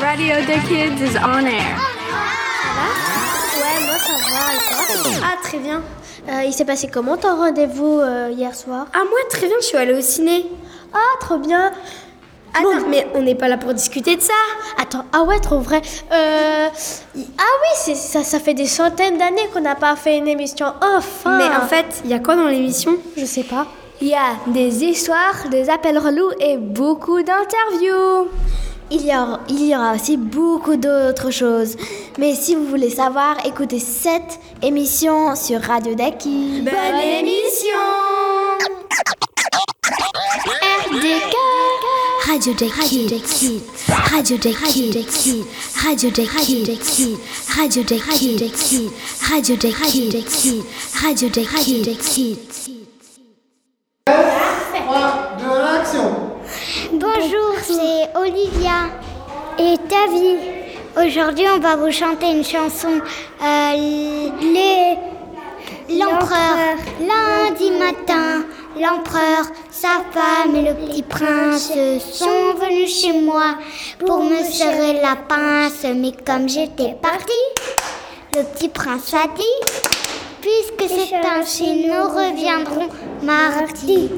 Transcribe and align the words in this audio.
Radio 0.00 0.36
the 0.46 0.58
Kids 0.66 1.00
is 1.02 1.16
on 1.18 1.44
air. 1.44 1.76
Ouais, 3.56 3.84
moi 3.84 3.98
ça 3.98 4.12
va 4.12 5.20
Ah, 5.22 5.36
très 5.42 5.58
bien. 5.58 5.82
Euh, 6.28 6.42
il 6.46 6.52
s'est 6.52 6.64
passé 6.64 6.88
comment 6.92 7.16
ton 7.16 7.36
rendez-vous 7.36 8.00
euh, 8.00 8.30
hier 8.32 8.54
soir? 8.54 8.86
Ah, 8.94 8.98
moi, 8.98 9.18
très 9.28 9.46
bien, 9.46 9.56
je 9.60 9.66
suis 9.66 9.76
allée 9.76 9.94
au 9.94 10.00
ciné. 10.00 10.46
Ah, 10.94 11.18
trop 11.20 11.38
bien. 11.38 11.72
Attends, 12.54 12.88
mais 12.88 13.06
on 13.14 13.22
n'est 13.22 13.34
pas 13.34 13.48
là 13.48 13.58
pour 13.58 13.74
discuter 13.74 14.16
de 14.16 14.22
ça. 14.22 14.32
Attends, 14.80 15.04
ah 15.12 15.22
ouais, 15.22 15.38
trop 15.38 15.58
vrai. 15.60 15.82
Euh, 16.12 16.68
ah 17.16 17.52
oui, 17.86 17.94
ça, 17.94 18.24
ça 18.24 18.40
fait 18.40 18.54
des 18.54 18.66
centaines 18.66 19.18
d'années 19.18 19.48
qu'on 19.52 19.60
n'a 19.60 19.74
pas 19.76 19.96
fait 19.96 20.16
une 20.18 20.28
émission. 20.28 20.66
Enfin 20.82 21.38
Mais 21.38 21.44
en 21.56 21.66
fait, 21.66 22.00
il 22.04 22.10
y 22.10 22.14
a 22.14 22.18
quoi 22.18 22.36
dans 22.36 22.46
l'émission? 22.48 22.96
Je 23.16 23.24
sais 23.24 23.44
pas. 23.44 23.66
Il 24.00 24.08
y 24.08 24.14
a 24.14 24.36
des 24.46 24.82
histoires, 24.82 25.48
des 25.50 25.68
appels 25.68 25.98
relous 25.98 26.30
et 26.40 26.56
beaucoup 26.56 27.22
d'interviews. 27.22 28.28
Il 28.92 29.06
y, 29.06 29.14
aura, 29.14 29.40
il 29.48 29.66
y 29.66 29.76
aura 29.76 29.94
aussi 29.94 30.16
beaucoup 30.16 30.76
d'autres 30.76 31.30
choses. 31.30 31.76
Mais 32.18 32.34
si 32.34 32.56
vous 32.56 32.66
voulez 32.66 32.90
savoir, 32.90 33.36
écoutez 33.46 33.78
cette 33.78 34.40
émission 34.62 35.36
sur 35.36 35.60
Radio 35.60 35.94
Daki. 35.94 36.62
Bonne 36.62 37.00
émission 37.00 37.78
RDK 40.90 41.36
Radio 42.28 42.52
Daki 42.54 43.62
Radio 44.10 44.36
Daki 44.38 45.44
Radio 45.76 46.10
Daki 46.10 47.16
Radio 47.56 48.36
Daki 48.36 48.90
Radio 49.30 49.56
Daki 49.56 50.62
Radio 51.02 51.84
Daki 51.84 52.38
Bonjour, 56.92 57.54
c'est 57.62 58.18
Olivia 58.18 58.90
et 59.60 59.76
Tavi. 59.88 60.36
Aujourd'hui, 60.96 61.44
on 61.54 61.58
va 61.60 61.76
vous 61.76 61.90
chanter 61.92 62.30
une 62.30 62.44
chanson. 62.44 62.88
euh. 63.42 64.30
L'empereur, 65.90 66.76
lundi 67.00 67.70
matin, 67.72 68.44
l'empereur, 68.76 69.44
sa 69.70 70.00
femme 70.12 70.54
et 70.54 70.62
le 70.62 70.74
petit 70.74 71.02
prince 71.02 71.72
sont 72.12 72.54
venus 72.60 73.02
chez 73.02 73.20
moi 73.20 73.56
pour 74.06 74.22
me 74.22 74.42
serrer 74.44 75.00
la 75.00 75.16
pince. 75.16 75.84
Mais 75.94 76.12
comme 76.24 76.48
j'étais 76.48 76.94
partie, 77.02 77.46
le 78.36 78.44
petit 78.44 78.68
prince 78.68 79.12
a 79.14 79.26
dit 79.36 79.80
Puisque 80.40 80.88
c'est 80.88 81.16
ainsi, 81.38 81.86
nous 81.86 82.04
reviendrons 82.04 82.88
mardi. 83.22 84.10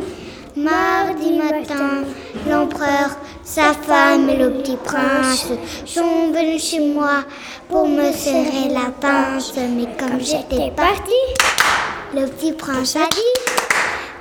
Mardi 0.55 1.33
matin, 1.39 2.05
l'empereur, 2.47 3.17
sa 3.45 3.73
femme 3.73 4.31
et 4.31 4.37
le 4.37 4.51
petit 4.53 4.77
prince 4.77 5.49
sont 5.85 6.33
venus 6.33 6.65
chez 6.65 6.81
moi 6.81 7.25
pour 7.69 7.89
me 7.89 8.13
serrer 8.13 8.69
la 8.71 8.91
pince. 9.01 9.53
Mais 9.57 9.89
comme 9.99 10.21
j'étais 10.21 10.71
partie, 10.71 11.13
le 12.15 12.27
petit 12.27 12.53
prince 12.53 12.97
a 12.97 13.09
dit 13.09 13.43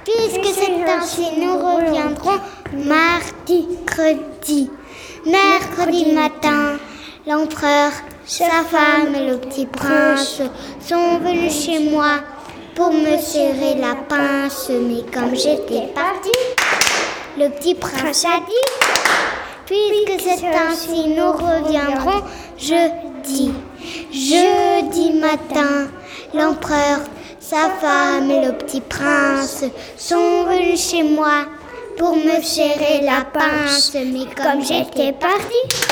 Puisque 0.04 0.56
c'est 0.56 0.92
ainsi, 0.92 1.28
nous 1.38 1.54
reviendrons 1.54 2.40
mardi, 2.74 3.68
mercredi. 3.98 4.70
Mercredi 5.26 6.12
matin, 6.14 6.80
l'empereur, 7.28 7.92
sa 8.26 8.64
femme 8.64 9.14
et 9.16 9.28
le 9.28 9.38
petit 9.38 9.68
prince 9.68 10.42
sont 10.80 11.20
venus 11.20 11.66
chez 11.66 11.80
moi 11.92 12.22
pour 12.76 12.92
me 12.92 13.18
serrer 13.18 13.76
la 13.76 13.96
pince. 13.96 14.70
Mais 14.70 15.04
comme 15.14 15.36
j'étais 15.36 15.94
partie, 15.94 16.32
le 17.38 17.50
petit 17.50 17.76
prince 17.76 18.26
a 18.26 18.40
dit 18.40 19.01
Puisque 19.72 20.20
c'est 20.20 20.46
ainsi, 20.48 21.08
nous 21.08 21.32
reviendrons 21.32 22.26
jeudi. 22.58 23.54
Jeudi 24.12 25.14
matin, 25.14 25.88
l'empereur, 26.34 27.00
sa 27.40 27.70
femme 27.80 28.30
et 28.30 28.48
le 28.48 28.52
petit 28.52 28.82
prince 28.82 29.64
sont 29.96 30.44
venus 30.44 30.90
chez 30.90 31.04
moi 31.04 31.46
pour 31.98 32.18
me 32.18 32.42
serrer 32.42 33.00
la 33.04 33.24
pince. 33.24 33.94
Mais 33.96 34.26
comme 34.36 34.62
j'étais 34.62 35.14
partie, 35.14 35.88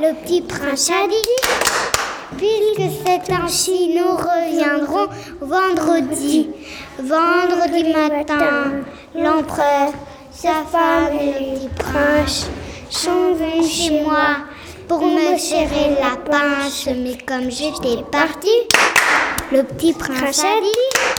le 0.00 0.14
petit 0.22 0.42
prince 0.42 0.88
a 0.90 1.08
dit 1.08 2.36
Puisque 2.36 2.92
c'est 3.04 3.32
ainsi, 3.32 3.92
nous 3.92 4.12
reviendrons 4.12 5.08
vendredi. 5.40 6.48
Vendredi 7.00 7.92
matin, 7.92 8.84
l'empereur, 9.16 9.92
sa 10.30 10.62
femme 10.70 11.08
et 11.20 11.26
le 11.26 11.56
petit 11.56 11.68
prince 11.76 12.46
sont 12.90 13.34
venus 13.34 13.70
chez 13.70 14.02
moi 14.02 14.38
pour 14.88 15.00
me 15.02 15.38
serrer 15.38 15.96
la 16.00 16.16
pince. 16.16 16.88
Mais 16.96 17.16
comme 17.26 17.50
j'étais 17.50 18.02
partie, 18.10 18.48
le 19.52 19.62
petit 19.62 19.92
prince 19.92 20.40
a 20.40 20.60
dit 20.60 21.10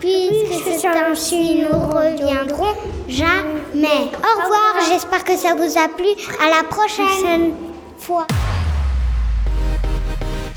Puisque 0.00 0.80
c'est 0.80 0.86
ainsi, 0.86 1.62
nous 1.62 1.78
reviendrons 1.78 2.74
jamais. 3.08 4.10
Au 4.18 4.42
revoir, 4.42 4.74
j'espère 4.88 5.24
que 5.24 5.36
ça 5.36 5.54
vous 5.54 5.78
a 5.78 5.88
plu. 5.88 6.08
À 6.44 6.50
la 6.50 6.62
prochaine 6.68 7.54
fois. 7.98 8.26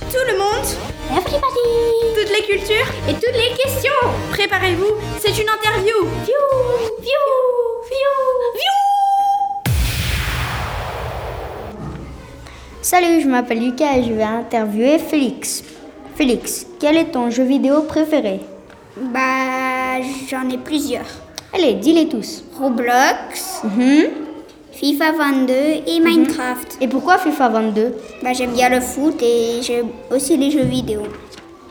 Tout 0.10 0.32
le 0.32 0.38
monde 0.38 1.24
Toutes 2.16 2.30
les 2.30 2.46
cultures 2.46 2.88
et 3.10 3.14
toutes 3.14 3.36
les 3.36 3.56
questions 3.62 3.92
Préparez-vous, 4.32 4.96
c'est 5.20 5.38
une 5.38 5.50
interview 5.50 6.08
Viou 6.26 6.88
Salut, 12.90 13.20
je 13.22 13.28
m'appelle 13.28 13.60
Lucas 13.60 13.98
et 13.98 14.04
je 14.04 14.14
vais 14.14 14.24
interviewer 14.24 14.98
Félix. 14.98 15.62
Félix, 16.16 16.66
quel 16.80 16.96
est 16.96 17.12
ton 17.12 17.30
jeu 17.30 17.44
vidéo 17.44 17.82
préféré? 17.82 18.40
Bah, 19.14 20.00
j'en 20.30 20.48
ai 20.50 20.58
plusieurs. 20.58 21.04
Allez, 21.54 21.74
dis-les 21.74 22.08
tous. 22.08 22.46
Roblox, 22.58 23.62
Mhm. 23.66 24.06
FIFA 24.72 25.12
22 25.12 25.54
et 25.86 26.00
Minecraft. 26.00 26.78
Et 26.80 26.88
pourquoi 26.88 27.18
FIFA 27.18 27.50
22 27.50 27.94
Bah, 28.24 28.32
j'aime 28.32 28.54
bien 28.54 28.70
le 28.70 28.80
foot 28.80 29.22
et 29.22 29.62
j'aime 29.64 29.90
aussi 30.10 30.38
les 30.38 30.50
jeux 30.50 30.64
vidéo. 30.78 31.02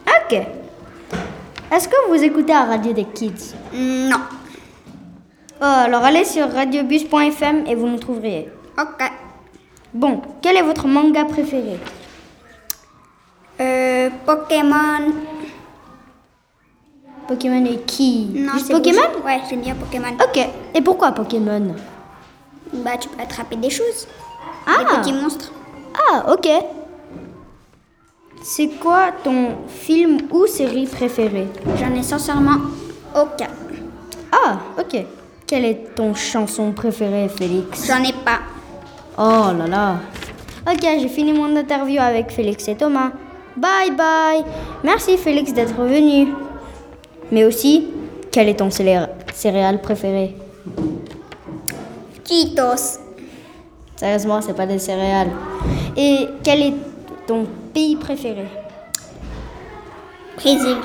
Ok. 0.06 0.36
Est-ce 1.74 1.88
que 1.88 1.96
vous 2.10 2.22
écoutez 2.22 2.52
à 2.52 2.64
Radio 2.64 2.92
des 2.92 3.04
Kids? 3.04 3.54
Non. 3.72 4.20
Oh, 5.62 5.64
alors 5.86 6.04
allez 6.04 6.26
sur 6.26 6.46
radiobus.fm 6.52 7.64
et 7.66 7.74
vous 7.74 7.86
nous 7.86 7.98
trouverez. 7.98 8.48
Ok. 8.78 9.10
Bon, 9.96 10.20
quel 10.42 10.58
est 10.58 10.62
votre 10.62 10.86
manga 10.86 11.24
préféré? 11.24 11.78
Euh, 13.58 14.10
Pokémon. 14.26 15.14
Pokémon 17.26 17.64
et 17.64 17.78
qui? 17.86 18.26
Non, 18.34 18.52
Juste 18.52 18.66
c'est 18.66 18.72
Pokémon? 18.74 19.00
Ouais, 19.24 19.40
j'aime 19.48 19.62
bien 19.62 19.74
Pokémon. 19.74 20.12
Ok. 20.22 20.46
Et 20.74 20.82
pourquoi 20.82 21.12
Pokémon? 21.12 21.74
Bah, 22.74 22.98
tu 23.00 23.08
peux 23.08 23.22
attraper 23.22 23.56
des 23.56 23.70
choses. 23.70 24.06
Ah. 24.66 24.80
Des 24.80 25.00
petits 25.00 25.12
monstres. 25.14 25.50
Ah, 26.10 26.30
ok. 26.30 26.46
C'est 28.42 28.68
quoi 28.78 29.12
ton 29.24 29.56
film 29.66 30.18
ou 30.30 30.46
série 30.46 30.84
préférée 30.86 31.48
J'en 31.78 31.94
ai 31.94 32.02
sincèrement 32.02 32.58
aucun. 33.18 33.48
Ah, 34.30 34.58
ok. 34.78 35.06
Quelle 35.46 35.64
est 35.64 35.94
ton 35.94 36.14
chanson 36.14 36.72
préférée, 36.72 37.30
Félix? 37.30 37.86
J'en 37.86 38.02
ai 38.04 38.12
pas. 38.12 38.40
Oh 39.18 39.50
là 39.56 39.66
là. 39.66 39.96
Ok, 40.70 40.80
j'ai 41.00 41.08
fini 41.08 41.32
mon 41.32 41.54
interview 41.56 42.00
avec 42.00 42.30
Félix 42.30 42.68
et 42.68 42.74
Thomas. 42.76 43.12
Bye 43.56 43.92
bye. 43.92 44.44
Merci 44.84 45.16
Félix 45.16 45.52
d'être 45.52 45.74
venu. 45.80 46.28
Mais 47.32 47.44
aussi, 47.44 47.88
quel 48.30 48.48
est 48.48 48.54
ton 48.58 48.70
célé- 48.70 49.06
céréale 49.34 49.80
préféré 49.80 50.36
Cheetos. 52.28 52.98
Sérieusement, 53.96 54.42
c'est 54.42 54.54
pas 54.54 54.66
des 54.66 54.78
céréales. 54.78 55.30
Et 55.96 56.28
quel 56.42 56.62
est 56.62 56.74
ton 57.26 57.46
pays 57.72 57.96
préféré? 57.96 58.44
Brésil. 60.36 60.76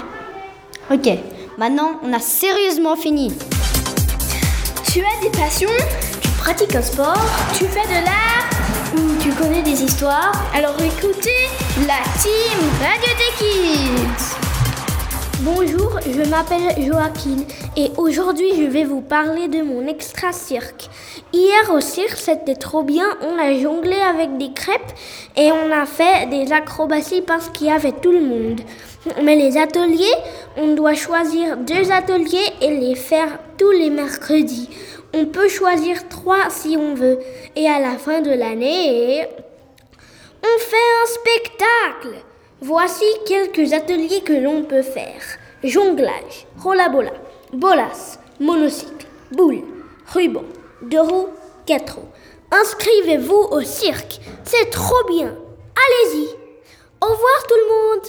Ok, 0.90 1.10
maintenant 1.58 2.00
on 2.04 2.14
a 2.14 2.20
sérieusement 2.20 2.96
fini. 2.96 3.34
Tu 4.86 5.00
as 5.02 5.22
des 5.22 5.30
passions? 5.38 5.70
Pratiques 6.42 6.76
un 6.76 6.82
sport 6.82 7.24
Tu 7.54 7.66
fais 7.66 7.88
de 7.88 8.04
l'art 8.04 8.50
Ou 8.96 9.22
tu 9.22 9.30
connais 9.30 9.62
des 9.62 9.84
histoires 9.84 10.32
Alors 10.56 10.76
écoutez 10.80 11.48
la 11.88 12.02
team 12.20 12.60
Radio 12.82 13.12
des 13.22 13.34
Kids 13.38 14.36
Bonjour, 15.42 16.00
je 16.06 16.28
m'appelle 16.30 16.84
Joaquin 16.84 17.46
et 17.78 17.92
aujourd'hui 17.98 18.50
je 18.58 18.64
vais 18.64 18.84
vous 18.84 19.02
parler 19.02 19.48
de 19.48 19.62
mon 19.64 19.88
extra 19.88 20.32
cirque. 20.32 20.88
Hier 21.34 21.72
au 21.74 21.80
cirque 21.80 22.18
c'était 22.18 22.56
trop 22.56 22.84
bien, 22.84 23.06
on 23.22 23.40
a 23.40 23.60
jonglé 23.60 23.96
avec 23.96 24.38
des 24.38 24.54
crêpes 24.54 24.94
et 25.36 25.52
on 25.52 25.72
a 25.72 25.86
fait 25.86 26.28
des 26.30 26.52
acrobaties 26.52 27.22
parce 27.22 27.50
qu'il 27.50 27.68
y 27.68 27.72
avait 27.72 27.92
tout 27.92 28.12
le 28.12 28.22
monde. 28.22 28.62
Mais 29.24 29.36
les 29.36 29.58
ateliers, 29.58 30.14
on 30.58 30.76
doit 30.76 30.94
choisir 30.94 31.58
deux 31.58 31.92
ateliers 31.92 32.54
et 32.62 32.80
les 32.80 32.96
faire 32.96 33.40
tous 33.58 33.72
les 33.72 33.90
mercredis. 33.90 34.70
On 35.14 35.26
peut 35.26 35.50
choisir 35.50 36.08
trois 36.08 36.50
si 36.50 36.78
on 36.78 36.94
veut. 36.96 37.20
Et 37.56 37.68
à 37.68 37.80
la 37.80 37.98
fin 37.98 38.22
de 38.22 38.32
l'année, 38.32 39.28
On 40.44 40.60
fait 40.60 40.76
un 41.04 41.06
spectacle. 41.06 42.24
Voici 42.62 43.06
quelques 43.28 43.74
ateliers 43.74 44.22
que 44.22 44.34
l'on 44.34 44.64
peut 44.64 44.82
faire. 44.82 45.22
Jonglage, 45.64 46.48
rollabola, 46.58 47.12
bolas, 47.54 48.18
monocycle, 48.40 49.06
boule, 49.32 49.64
ruban, 50.14 50.44
deux 50.82 51.02
roues, 51.02 51.30
quatre 51.66 51.98
roues. 51.98 52.10
Inscrivez-vous 52.52 53.48
au 53.52 53.62
cirque. 53.62 54.20
C'est 54.44 54.70
trop 54.72 55.04
bien. 55.08 55.28
Allez-y. 55.28 56.28
Au 57.02 57.06
revoir 57.06 57.44
tout 57.48 57.56
le 57.56 57.68
monde. 57.74 58.08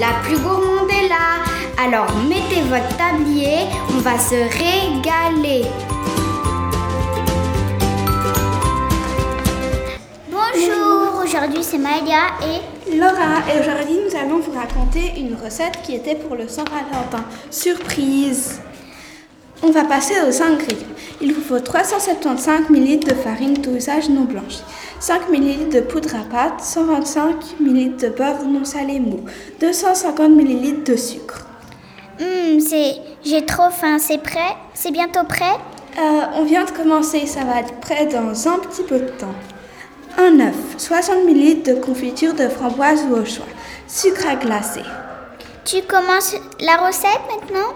La 0.00 0.12
plus 0.22 0.38
gourmande 0.38 0.77
est 1.08 1.10
là. 1.10 1.42
Alors 1.82 2.06
mettez 2.28 2.62
votre 2.62 2.96
tablier, 2.96 3.66
on 3.90 4.00
va 4.00 4.18
se 4.18 4.34
régaler. 4.34 5.64
Bonjour, 10.30 11.22
aujourd'hui 11.24 11.62
c'est 11.62 11.78
Maïlia 11.78 12.26
et 12.42 12.96
Laura, 12.96 13.42
et 13.52 13.60
aujourd'hui 13.60 13.98
nous 14.04 14.16
allons 14.16 14.38
vous 14.38 14.52
raconter 14.52 15.20
une 15.20 15.34
recette 15.34 15.82
qui 15.82 15.94
était 15.94 16.16
pour 16.16 16.36
le 16.36 16.48
Saint-Valentin. 16.48 17.24
Surprise 17.50 18.60
On 19.62 19.70
va 19.70 19.84
passer 19.84 20.14
aux 20.20 20.42
ingrédients. 20.42 20.86
Il 21.20 21.34
vous 21.34 21.40
faut 21.40 21.58
375 21.58 22.70
ml 22.70 23.00
de 23.00 23.14
farine 23.14 23.60
tout 23.60 23.72
usage 23.72 24.08
non 24.08 24.22
blanchie, 24.22 24.62
5 25.00 25.28
ml 25.30 25.68
de 25.68 25.80
poudre 25.80 26.14
à 26.14 26.22
pâte, 26.22 26.60
125 26.60 27.56
ml 27.60 27.96
de 27.96 28.08
beurre 28.08 28.44
non 28.46 28.64
salé 28.64 29.00
mou, 29.00 29.20
250 29.60 30.30
ml 30.30 30.84
de 30.84 30.96
sucre. 30.96 31.46
Hum, 32.20 32.60
c'est 32.60 32.96
j'ai 33.24 33.44
trop 33.44 33.70
faim, 33.70 33.98
c'est 33.98 34.22
prêt? 34.22 34.56
C'est 34.74 34.92
bientôt 34.92 35.24
prêt? 35.24 35.56
Euh, 35.98 36.22
on 36.36 36.44
vient 36.44 36.64
de 36.64 36.70
commencer, 36.70 37.26
ça 37.26 37.40
va 37.40 37.60
être 37.60 37.74
prêt 37.80 38.06
dans 38.06 38.48
un 38.48 38.58
petit 38.60 38.84
peu 38.84 39.00
de 39.00 39.08
temps. 39.08 39.34
Un 40.16 40.38
œuf, 40.38 40.54
60 40.76 41.24
ml 41.26 41.62
de 41.62 41.80
confiture 41.80 42.34
de 42.34 42.48
framboise 42.48 43.04
ou 43.10 43.14
au 43.14 43.24
choix, 43.24 43.46
sucre 43.88 44.28
à 44.28 44.36
glacer. 44.36 44.84
Tu 45.64 45.82
commences 45.82 46.36
la 46.60 46.76
recette 46.76 47.22
maintenant? 47.28 47.74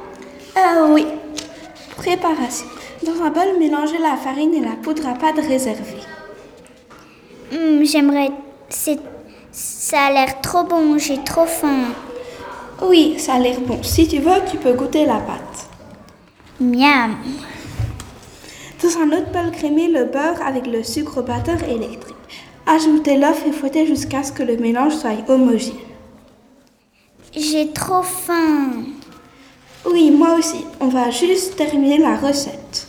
Euh, 0.57 0.95
oui. 0.95 1.07
Préparation. 1.97 2.67
Dans 3.05 3.23
un 3.23 3.31
bol, 3.31 3.59
mélangez 3.59 3.99
la 3.99 4.17
farine 4.17 4.55
et 4.55 4.61
la 4.61 4.77
poudre 4.83 5.07
à 5.09 5.15
pâte 5.15 5.45
réservée. 5.47 6.03
Hum, 7.53 7.85
j'aimerais 7.85 8.31
c'est 8.69 8.99
ça 9.53 10.07
a 10.07 10.13
l'air 10.13 10.41
trop 10.41 10.65
bon, 10.65 10.97
j'ai 10.97 11.23
trop 11.23 11.45
faim. 11.45 11.89
Oui, 12.81 13.17
ça 13.19 13.35
a 13.35 13.39
l'air 13.39 13.61
bon. 13.61 13.83
Si 13.83 14.09
tu 14.09 14.19
veux, 14.19 14.41
tu 14.51 14.57
peux 14.57 14.73
goûter 14.73 15.05
la 15.05 15.19
pâte. 15.19 15.69
Miam. 16.59 17.17
Dans 18.83 18.99
un 18.99 19.09
autre 19.09 19.31
bol, 19.31 19.51
crémez 19.53 19.89
le 19.89 20.07
beurre 20.07 20.41
avec 20.47 20.67
le 20.67 20.83
sucre 20.83 21.19
au 21.19 21.23
batteur 21.23 21.63
électrique. 21.65 22.17
Ajoutez 22.67 23.19
l'œuf 23.19 23.45
et 23.47 23.53
fouettez 23.53 23.87
jusqu'à 23.87 24.23
ce 24.23 24.33
que 24.33 24.43
le 24.43 24.57
mélange 24.57 24.95
soit 24.95 25.29
homogène. 25.29 25.75
J'ai 27.37 27.71
trop 27.73 28.03
faim. 28.03 28.71
Oui, 29.85 30.11
moi 30.11 30.37
aussi. 30.39 30.65
On 30.81 30.89
va 30.89 31.11
juste 31.11 31.57
terminer 31.57 31.99
la 31.99 32.17
recette. 32.17 32.87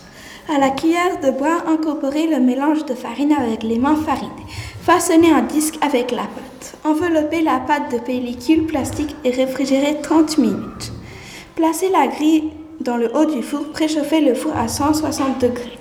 À 0.48 0.58
la 0.58 0.70
cuillère 0.70 1.20
de 1.20 1.30
bois, 1.30 1.64
incorporez 1.66 2.26
le 2.26 2.38
mélange 2.38 2.84
de 2.84 2.94
farine 2.94 3.32
avec 3.32 3.62
les 3.62 3.78
mains 3.78 3.96
farinées. 3.96 4.30
Façonnez 4.82 5.32
un 5.32 5.42
disque 5.42 5.76
avec 5.80 6.10
la 6.12 6.22
pâte. 6.22 6.76
Enveloppez 6.84 7.42
la 7.42 7.58
pâte 7.60 7.90
de 7.92 7.98
pellicule 7.98 8.66
plastique 8.66 9.16
et 9.24 9.30
réfrigérez 9.30 10.00
30 10.02 10.38
minutes. 10.38 10.92
Placez 11.56 11.88
la 11.90 12.06
grille 12.06 12.50
dans 12.80 12.96
le 12.96 13.10
haut 13.16 13.24
du 13.24 13.42
four, 13.42 13.70
préchauffez 13.72 14.20
le 14.20 14.34
four 14.34 14.56
à 14.56 14.68
160 14.68 15.40
degrés. 15.40 15.78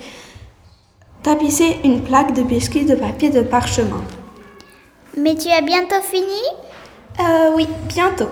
Tapissez 1.21 1.77
une 1.83 2.01
plaque 2.01 2.33
de 2.33 2.43
biscuits 2.43 2.85
de 2.85 2.95
papier 2.95 3.29
de 3.29 3.41
parchemin. 3.41 4.03
Mais 5.17 5.35
tu 5.35 5.49
as 5.49 5.61
bientôt 5.61 6.01
fini? 6.01 6.41
Euh, 7.19 7.51
oui, 7.55 7.67
bientôt. 7.87 8.29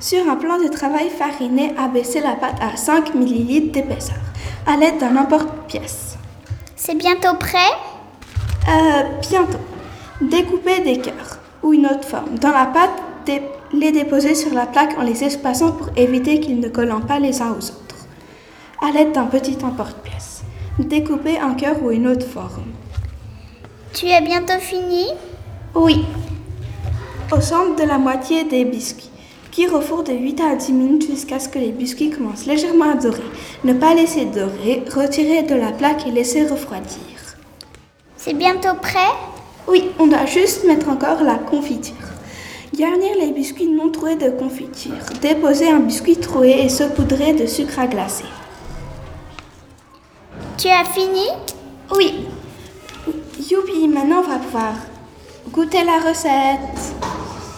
Sur 0.00 0.28
un 0.30 0.36
plan 0.36 0.58
de 0.58 0.68
travail 0.68 1.10
fariné, 1.10 1.74
abaissez 1.78 2.20
la 2.20 2.32
pâte 2.34 2.56
à 2.60 2.76
5 2.76 3.14
ml 3.14 3.70
d'épaisseur 3.70 4.16
à 4.66 4.76
l'aide 4.76 4.98
d'un 4.98 5.16
emporte-pièce. 5.16 6.16
C'est 6.76 6.94
bientôt 6.94 7.34
prêt? 7.38 7.58
Euh, 8.68 9.02
bientôt. 9.28 9.58
Découpez 10.20 10.80
des 10.80 10.98
cœurs 11.00 11.38
ou 11.62 11.72
une 11.74 11.86
autre 11.86 12.04
forme 12.06 12.38
dans 12.38 12.50
la 12.50 12.66
pâte, 12.66 12.90
dé- 13.26 13.42
les 13.72 13.92
déposer 13.92 14.34
sur 14.34 14.52
la 14.54 14.66
plaque 14.66 14.96
en 14.98 15.02
les 15.02 15.22
espaçant 15.24 15.72
pour 15.72 15.88
éviter 15.96 16.40
qu'ils 16.40 16.60
ne 16.60 16.68
collent 16.68 16.94
pas 17.06 17.18
les 17.18 17.40
uns 17.42 17.50
aux 17.52 17.64
autres. 17.64 18.06
À 18.86 18.90
l'aide 18.92 19.12
d'un 19.12 19.26
petit 19.26 19.58
emporte-pièce. 19.62 20.42
Découpez 20.78 21.38
un 21.38 21.54
cœur 21.54 21.76
ou 21.82 21.90
une 21.90 22.06
autre 22.06 22.26
forme. 22.26 22.72
Tu 23.92 24.10
as 24.10 24.20
bientôt 24.22 24.58
fini? 24.60 25.06
Oui. 25.74 26.04
Au 27.32 27.40
centre 27.40 27.76
de 27.76 27.86
la 27.88 27.98
moitié 27.98 28.44
des 28.44 28.64
biscuits. 28.64 29.09
Cuire 29.52 29.74
au 29.74 29.80
four 29.80 30.04
de 30.04 30.12
8 30.12 30.40
à 30.40 30.54
10 30.54 30.72
minutes 30.72 31.06
jusqu'à 31.06 31.40
ce 31.40 31.48
que 31.48 31.58
les 31.58 31.72
biscuits 31.72 32.10
commencent 32.10 32.46
légèrement 32.46 32.92
à 32.92 32.94
dorer. 32.94 33.22
Ne 33.64 33.72
pas 33.72 33.94
laisser 33.94 34.26
dorer, 34.26 34.84
retirer 34.94 35.42
de 35.42 35.56
la 35.56 35.72
plaque 35.72 36.06
et 36.06 36.12
laisser 36.12 36.46
refroidir. 36.46 37.02
C'est 38.16 38.34
bientôt 38.34 38.74
prêt? 38.80 39.10
Oui, 39.66 39.90
on 39.98 40.06
doit 40.06 40.26
juste 40.26 40.64
mettre 40.64 40.88
encore 40.88 41.24
la 41.24 41.34
confiture. 41.34 41.96
Garnir 42.76 43.16
les 43.20 43.32
biscuits 43.32 43.66
non 43.66 43.90
troués 43.90 44.14
de 44.14 44.30
confiture. 44.30 44.92
Déposer 45.20 45.68
un 45.68 45.80
biscuit 45.80 46.16
troué 46.16 46.50
et 46.62 46.68
saupoudrer 46.68 47.32
de 47.32 47.46
sucre 47.46 47.80
à 47.80 47.88
glacer. 47.88 48.24
Tu 50.58 50.68
as 50.68 50.84
fini? 50.84 51.26
Oui. 51.96 52.26
Youpi, 53.50 53.88
maintenant 53.88 54.22
on 54.24 54.28
va 54.28 54.38
pouvoir 54.38 54.74
goûter 55.50 55.82
la 55.82 55.98
recette. 56.08 56.94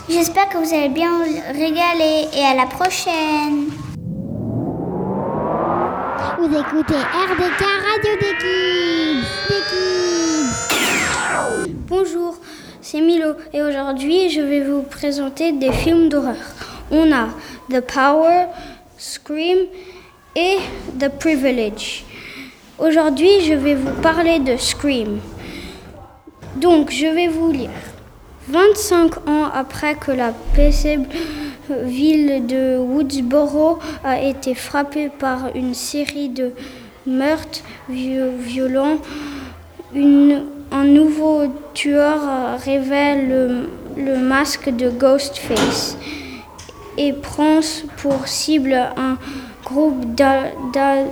J'espère 0.09 0.49
que 0.49 0.57
vous 0.59 0.75
allez 0.75 0.89
bien 0.89 1.23
régaler 1.53 2.27
et 2.37 2.45
à 2.45 2.55
la 2.55 2.67
prochaine. 2.67 3.69
Vous 6.39 6.47
écoutez 6.47 6.95
RDK 6.95 7.61
Radio 7.61 8.17
des 8.21 8.37
Kids. 8.41 9.23
Des 9.49 9.63
Kids. 9.71 10.55
Bonjour, 11.87 12.37
c'est 12.81 13.01
Milo 13.01 13.35
et 13.53 13.63
aujourd'hui 13.63 14.29
je 14.29 14.41
vais 14.41 14.63
vous 14.63 14.83
présenter 14.83 15.53
des 15.53 15.71
films 15.71 16.09
d'horreur. 16.09 16.35
On 16.91 17.13
a 17.13 17.29
The 17.71 17.79
Power, 17.81 18.47
Scream 18.99 19.69
et 20.35 20.59
The 20.99 21.11
Privilege. 21.11 22.05
Aujourd'hui 22.77 23.43
je 23.43 23.55
vais 23.55 23.77
vous 23.77 23.93
parler 24.03 24.41
de 24.41 24.57
Scream. 24.57 25.21
Donc 26.57 26.91
je 26.91 27.07
vais 27.07 27.29
vous 27.29 27.53
lire. 27.53 27.71
25 28.49 29.29
ans 29.29 29.49
après 29.55 29.95
que 29.95 30.11
la 30.11 30.33
paisible 30.55 31.07
ville 31.85 32.47
de 32.47 32.77
Woodsboro 32.79 33.79
a 34.05 34.21
été 34.21 34.55
frappée 34.55 35.09
par 35.09 35.51
une 35.55 35.75
série 35.75 36.29
de 36.29 36.53
meurtres 37.07 37.61
vi- 37.89 38.19
violents, 38.39 38.99
un 39.95 40.85
nouveau 40.85 41.43
tueur 41.75 42.59
révèle 42.59 43.29
le, 43.29 43.69
le 44.05 44.19
masque 44.19 44.71
de 44.71 44.91
Ghostface 44.91 45.97
et 46.99 47.13
prend 47.13 47.61
pour 47.99 48.27
cible 48.27 48.75
un 48.97 49.17
groupe 49.65 50.15
d'a- 50.15 50.51
d'a- 50.73 51.07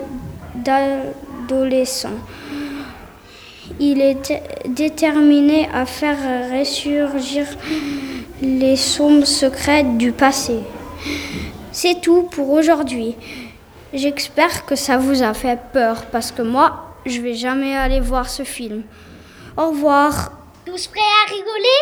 d'adolescents. 1.47 2.09
Il 3.83 3.99
est 3.99 4.39
déterminé 4.67 5.67
à 5.73 5.87
faire 5.87 6.19
ressurgir 6.51 7.47
les 8.39 8.75
sombres 8.75 9.25
secrets 9.25 9.83
du 9.83 10.11
passé. 10.11 10.59
C'est 11.71 11.99
tout 11.99 12.29
pour 12.31 12.51
aujourd'hui. 12.51 13.15
J'espère 13.91 14.67
que 14.67 14.75
ça 14.75 14.97
vous 14.99 15.23
a 15.23 15.33
fait 15.33 15.59
peur 15.73 16.05
parce 16.11 16.31
que 16.31 16.43
moi, 16.43 16.93
je 17.07 17.21
vais 17.21 17.33
jamais 17.33 17.75
aller 17.75 17.99
voir 17.99 18.29
ce 18.29 18.43
film. 18.43 18.83
Au 19.57 19.69
revoir. 19.71 20.31
Tous 20.63 20.85
prêts 20.85 20.99
à 21.25 21.31
rigoler? 21.31 21.81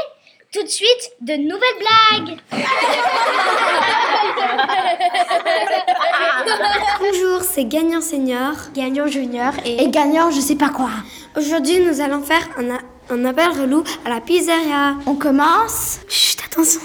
Tout 0.54 0.64
de 0.64 0.70
suite, 0.70 1.12
de 1.20 1.34
nouvelles 1.34 1.80
blagues 1.84 2.40
Bonjour, 7.00 7.42
c'est 7.42 7.66
Gagnant 7.66 8.02
Senior, 8.02 8.54
Gagnant 8.74 9.08
Junior 9.08 9.54
et, 9.66 9.88
Gagnant 9.90 10.32
je 10.32 10.40
sais 10.42 10.56
pas 10.56 10.70
quoi. 10.70 10.90
Aujourd'hui, 11.38 11.80
nous 11.80 12.02
allons 12.02 12.22
faire 12.22 12.48
un, 12.58 12.72
a- 12.72 12.80
un 13.14 13.26
appel 13.26 13.50
relou 13.50 13.84
à 14.06 14.10
la 14.10 14.20
pizzeria. 14.22 14.96
On 15.06 15.16
commence 15.16 16.00
Chut, 16.08 16.38
attention. 16.46 16.82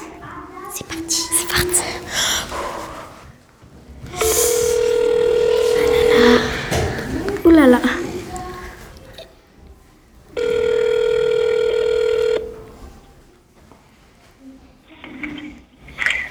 C'est 0.72 0.86
parti. 0.86 1.22
C'est 1.38 1.48
parti. 1.48 1.82
Ouh 7.44 7.50
là 7.50 7.66
là. 7.66 7.80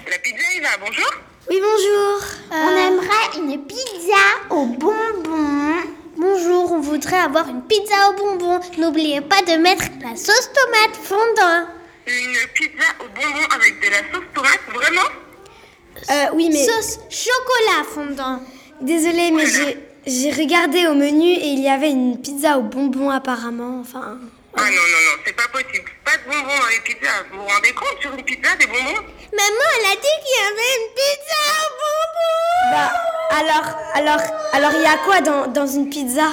La 0.10 0.18
pizza, 0.20 0.44
il 0.56 0.62
va, 0.62 0.62
bonjour 0.80 1.12
Oui, 1.50 1.62
bonjour. 1.62 2.22
On 2.52 2.70
aimerait 2.70 3.38
une 3.38 3.66
pizza 3.66 4.24
au 4.50 4.66
bonbon. 4.66 5.76
Bonjour. 6.18 6.72
On 6.72 6.80
voudrait 6.80 7.20
avoir 7.20 7.48
une 7.50 7.62
pizza 7.64 8.10
au 8.10 8.14
bonbon. 8.14 8.60
N'oubliez 8.78 9.22
pas 9.22 9.42
de 9.42 9.58
mettre 9.62 9.86
la 10.02 10.16
sauce 10.16 10.50
tomate 10.54 10.96
fondant. 11.02 11.68
Une 12.08 12.48
pizza 12.54 12.86
au 13.00 13.08
bonbon 13.16 13.46
avec 13.56 13.80
de 13.82 13.90
la 13.90 14.00
sauce 14.12 14.28
tomate, 14.34 14.62
vraiment? 14.74 15.10
Euh, 16.10 16.26
oui, 16.34 16.50
mais. 16.52 16.66
Sauce 16.66 17.00
chocolat 17.10 17.84
fondant. 17.94 18.42
Désolée, 18.82 19.32
mais 19.32 19.46
j'ai. 19.46 19.78
J'ai 20.06 20.32
regardé 20.32 20.86
au 20.88 20.96
menu 20.96 21.30
et 21.30 21.48
il 21.48 21.62
y 21.64 21.70
avait 21.70 21.92
une 21.92 22.20
pizza 22.20 22.58
au 22.58 22.64
bonbon 22.64 23.10
apparemment. 23.10 23.80
Enfin. 23.80 24.18
Ah 24.56 24.62
non, 24.62 24.70
non, 24.70 25.02
non, 25.08 25.16
c'est 25.26 25.34
pas 25.36 25.48
possible. 25.48 25.90
Pas 26.06 26.18
de 26.18 26.24
bonbons 26.30 26.58
dans 26.60 26.68
les 26.68 26.80
pizzas. 26.82 27.24
Vous 27.32 27.40
vous 27.40 27.48
rendez 27.48 27.74
compte 27.74 28.00
sur 28.02 28.14
une 28.14 28.24
pizza 28.24 28.56
des 28.56 28.68
bonbons 28.68 29.02
Maman, 29.34 29.68
elle 29.80 29.92
a 29.92 29.96
dit 29.96 30.16
qu'il 30.22 30.36
y 30.38 30.46
avait 30.46 30.74
une 30.78 30.90
pizza 30.94 31.42
au 31.60 31.70
bonbon. 31.82 32.72
Bah, 32.72 32.92
alors, 33.40 33.68
alors, 33.96 34.22
alors, 34.54 34.72
il 34.76 34.82
y 34.82 34.86
a 34.86 34.98
quoi 34.98 35.22
dans, 35.22 35.48
dans 35.48 35.66
une 35.68 35.90
pizza? 35.90 36.28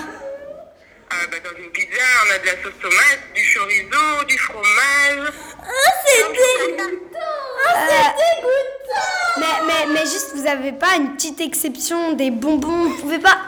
Ah 1.12 1.26
bah 1.30 1.38
dans 1.42 1.56
une 1.62 1.70
pizza, 1.70 2.02
on 2.26 2.30
a 2.34 2.38
de 2.38 2.46
la 2.46 2.52
sauce 2.62 2.78
tomate, 2.80 3.20
du 3.34 3.42
chorizo, 3.42 4.24
du 4.28 4.38
fromage. 4.38 5.32
Oh, 5.58 5.90
c'est 6.06 6.22
dégoûtant. 6.28 6.90
Oh, 7.16 7.78
c'est 7.88 8.14
dégoûtant. 8.20 9.38
mais, 9.38 9.66
mais, 9.66 9.86
mais 9.94 10.02
juste, 10.02 10.32
vous 10.36 10.46
avez 10.46 10.72
pas 10.72 10.94
une 10.96 11.16
petite 11.16 11.40
exception 11.40 12.12
des 12.12 12.30
bonbons? 12.30 12.84
Vous 12.90 12.96
pouvez 12.98 13.18
pas. 13.18 13.38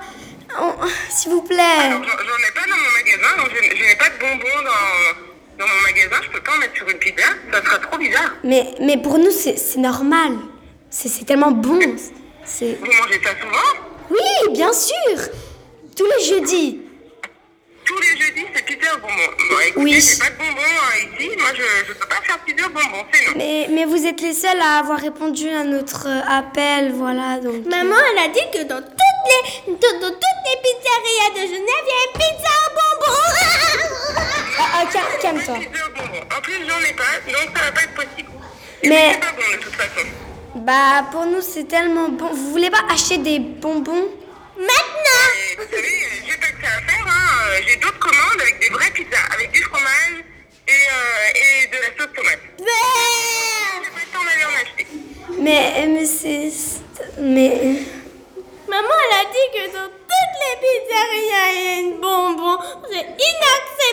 Oh, 0.60 0.72
S'il 1.08 1.30
vous 1.32 1.42
plaît. 1.42 1.56
Alors, 1.56 2.02
j'en 2.02 2.10
ai 2.10 2.52
pas 2.54 2.68
dans 2.68 2.76
mon 2.76 2.92
magasin, 2.98 3.36
donc 3.38 3.50
je, 3.54 3.76
je 3.76 3.82
n'ai 3.82 3.96
pas 3.96 4.08
de 4.08 4.18
bonbons 4.20 4.62
dans, 4.64 5.64
dans 5.64 5.66
mon 5.72 5.80
magasin. 5.82 6.16
Je 6.24 6.30
peux 6.30 6.40
pas 6.40 6.52
en 6.54 6.58
mettre 6.58 6.76
sur 6.76 6.88
une 6.88 6.98
pizza. 6.98 7.22
Ça 7.52 7.62
serait 7.62 7.80
trop 7.80 7.98
bizarre. 7.98 8.32
Mais, 8.44 8.74
mais 8.80 8.96
pour 8.98 9.18
nous, 9.18 9.30
c'est 9.30 9.56
c'est 9.56 9.78
normal. 9.80 10.32
C'est 10.90 11.08
c'est 11.08 11.24
tellement 11.24 11.50
bon. 11.52 11.78
C'est. 12.44 12.78
Vous 12.80 12.86
mangez 12.86 13.20
ça 13.24 13.30
souvent? 13.40 13.86
Oui, 14.10 14.52
bien 14.52 14.72
sûr. 14.72 15.28
Tous 15.96 16.06
les 16.18 16.24
jeudis. 16.24 16.80
Tous 17.84 17.98
les 18.00 18.16
jeudis, 18.16 18.46
c'est 18.54 18.64
pizza 18.64 18.94
au 18.94 18.98
bonbon. 19.00 19.14
Bon, 19.50 19.56
écoutez, 19.66 19.82
Oui. 19.84 20.00
j'ai 20.00 20.18
pas 20.18 20.30
de 20.30 20.36
bonbons 20.38 20.60
euh, 20.60 21.24
ici. 21.24 21.30
Moi, 21.36 21.48
je, 21.56 21.62
je 21.88 21.92
peux 21.94 22.06
pas 22.06 22.20
faire 22.22 22.38
pizza 22.40 22.66
au 22.66 22.70
bonbon, 22.70 23.04
c'est 23.12 23.26
non. 23.26 23.32
Mais, 23.36 23.66
mais 23.70 23.84
vous 23.86 24.06
êtes 24.06 24.20
les 24.20 24.32
seuls 24.34 24.60
à 24.60 24.78
avoir 24.78 25.00
répondu 25.00 25.48
à 25.48 25.64
notre 25.64 26.06
euh, 26.06 26.20
appel, 26.28 26.92
voilà. 26.92 27.38
Donc. 27.40 27.64
Maman, 27.66 27.96
elle 28.12 28.18
a 28.24 28.28
dit 28.28 28.40
que 28.56 28.62
dans 28.68 28.80
toutes 29.24 29.66
les, 29.66 29.72
dans, 29.72 30.00
dans 30.00 30.14
toutes 30.14 30.42
les 30.46 30.58
pizzerias 30.62 31.30
de 31.34 31.42
Genève, 31.54 31.84
il 31.86 31.92
y 31.92 31.98
a 31.98 32.04
une 32.06 32.18
pizza 32.20 32.52
au 32.66 32.70
bonbon. 32.74 33.18
Ah, 34.58 34.64
ah, 34.74 34.84
cal- 34.92 35.18
calme-toi. 35.20 35.54
Pizza 35.58 35.86
au 35.86 35.90
bonbon. 35.96 36.20
En 36.36 36.40
plus, 36.40 36.54
j'en 36.68 36.80
ai 36.80 36.92
pas, 36.92 37.14
donc 37.26 37.56
ça 37.56 37.64
va 37.64 37.72
pas 37.72 37.82
être 37.82 37.94
possible. 37.94 38.28
Mais- 38.84 39.12
c'est 39.14 39.20
pas 39.20 39.32
bon 39.32 39.56
de 39.56 39.62
toute 39.62 39.74
façon. 39.74 40.06
Bah, 40.56 41.06
pour 41.10 41.24
nous, 41.26 41.40
c'est 41.40 41.64
tellement 41.64 42.08
bon. 42.10 42.28
Vous 42.32 42.50
voulez 42.52 42.70
pas 42.70 42.84
acheter 42.90 43.18
des 43.18 43.38
bonbons? 43.40 44.08
Maintenant. 44.56 45.28
Vous 45.58 45.64
savez, 45.74 46.08
j'ai 46.28 46.36
pas 46.36 46.46
que 46.48 46.62
ça 46.62 46.68
à 46.76 46.80
faire. 46.92 47.06
Hein. 47.06 47.62
J'ai 47.66 47.76
d'autres 47.76 47.98
commandes 47.98 48.40
avec 48.40 48.60
des 48.60 48.68
vraies 48.68 48.90
pizzas, 48.90 49.26
avec 49.34 49.50
du 49.50 49.62
fromage 49.62 50.24
et, 50.68 50.72
euh, 50.72 51.40
et 51.42 51.66
de 51.68 51.76
la 51.76 51.88
sauce 51.98 52.14
tomate. 52.14 52.38
J'ai 52.58 53.90
pas 53.90 54.00
le 54.04 54.12
temps 54.12 54.24
d'aller 54.24 54.44
en 54.44 54.54
acheter. 54.62 54.86
Mais, 55.38 55.86
mais 55.88 56.04
c'est. 56.06 56.52
Mais. 57.18 57.78
Maman, 58.68 58.88
elle 59.10 59.16
a 59.20 59.24
dit 59.30 59.48
que 59.54 59.72
dans 59.76 59.88
toutes 59.88 60.36
les 60.42 60.54
pizzerias, 60.62 61.48
il 61.52 61.60
y 61.64 61.68
a 61.68 61.80
une 61.80 62.00
bonbon. 62.00 62.58
C'est 62.90 63.06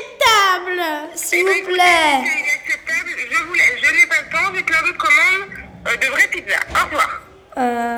inacceptable. 0.05 0.81
S'il 1.15 1.39
Eh 1.39 1.43
ben, 1.43 1.51
vous 1.51 1.57
écoutez, 1.57 1.73
plaît. 1.73 2.21
C'est 2.23 2.39
inacceptable. 2.39 3.09
Je 3.31 3.43
vous 3.43 3.53
laisse. 3.53 3.75
Je 3.81 3.91
n'ai 3.95 4.05
pas 4.07 4.21
le 4.21 4.29
temps. 4.31 4.53
J'ai 4.55 4.63
plein 4.63 4.81
d'autres 4.81 4.97
commandes 4.97 5.49
euh, 5.87 5.95
de 5.97 6.05
vraies 6.07 6.27
pizzas. 6.27 6.63
Au 6.71 6.85
revoir. 6.85 7.21
Euh, 7.57 7.95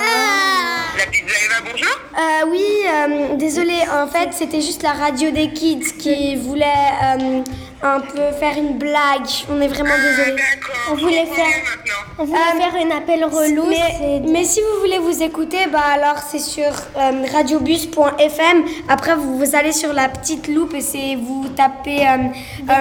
La 0.98 1.06
pizza 1.06 1.36
Eva, 1.46 1.56
bonjour. 1.72 1.96
euh, 2.18 2.46
oui, 2.48 2.84
euh, 2.88 3.36
désolé, 3.36 3.84
en 3.92 4.08
fait, 4.08 4.31
c'était 4.42 4.62
juste 4.62 4.82
la 4.82 4.94
radio 4.94 5.30
des 5.30 5.50
kids 5.52 5.92
qui 6.00 6.36
voulait 6.36 6.66
euh, 7.04 7.42
un 7.84 8.00
peu 8.00 8.26
faire 8.40 8.58
une 8.58 8.78
blague. 8.80 9.30
On 9.52 9.62
est 9.62 9.68
vraiment 9.68 9.96
désolé. 10.08 10.32
D'accord. 10.32 10.76
On 10.92 10.96
voulait 10.96 11.26
comprends 11.26 11.36
faire- 11.36 11.46
mieux 11.46 11.70
maintenant. 11.70 12.02
On 12.18 12.24
voulait 12.26 12.62
faire 12.62 12.76
un 12.86 12.98
appel 13.00 13.24
relou. 13.26 13.66
Mais, 14.34 14.44
si 14.44 14.60
vous 14.62 14.80
voulez 14.80 14.98
vous 14.98 15.22
écouter, 15.22 15.68
bah 15.72 15.84
alors 15.94 16.18
c'est 16.28 16.40
sur 16.40 16.64
euh, 16.98 17.26
radiobus.fm. 17.34 18.58
Après, 18.90 19.16
vous, 19.16 19.38
vous 19.38 19.56
allez 19.56 19.72
sur 19.74 19.94
la 19.94 20.10
petite 20.10 20.48
loupe 20.48 20.74
et 20.74 20.82
c'est 20.82 21.16
vous 21.16 21.46
tapez 21.56 22.02
euh, 22.08 22.12
euh, 22.70 22.74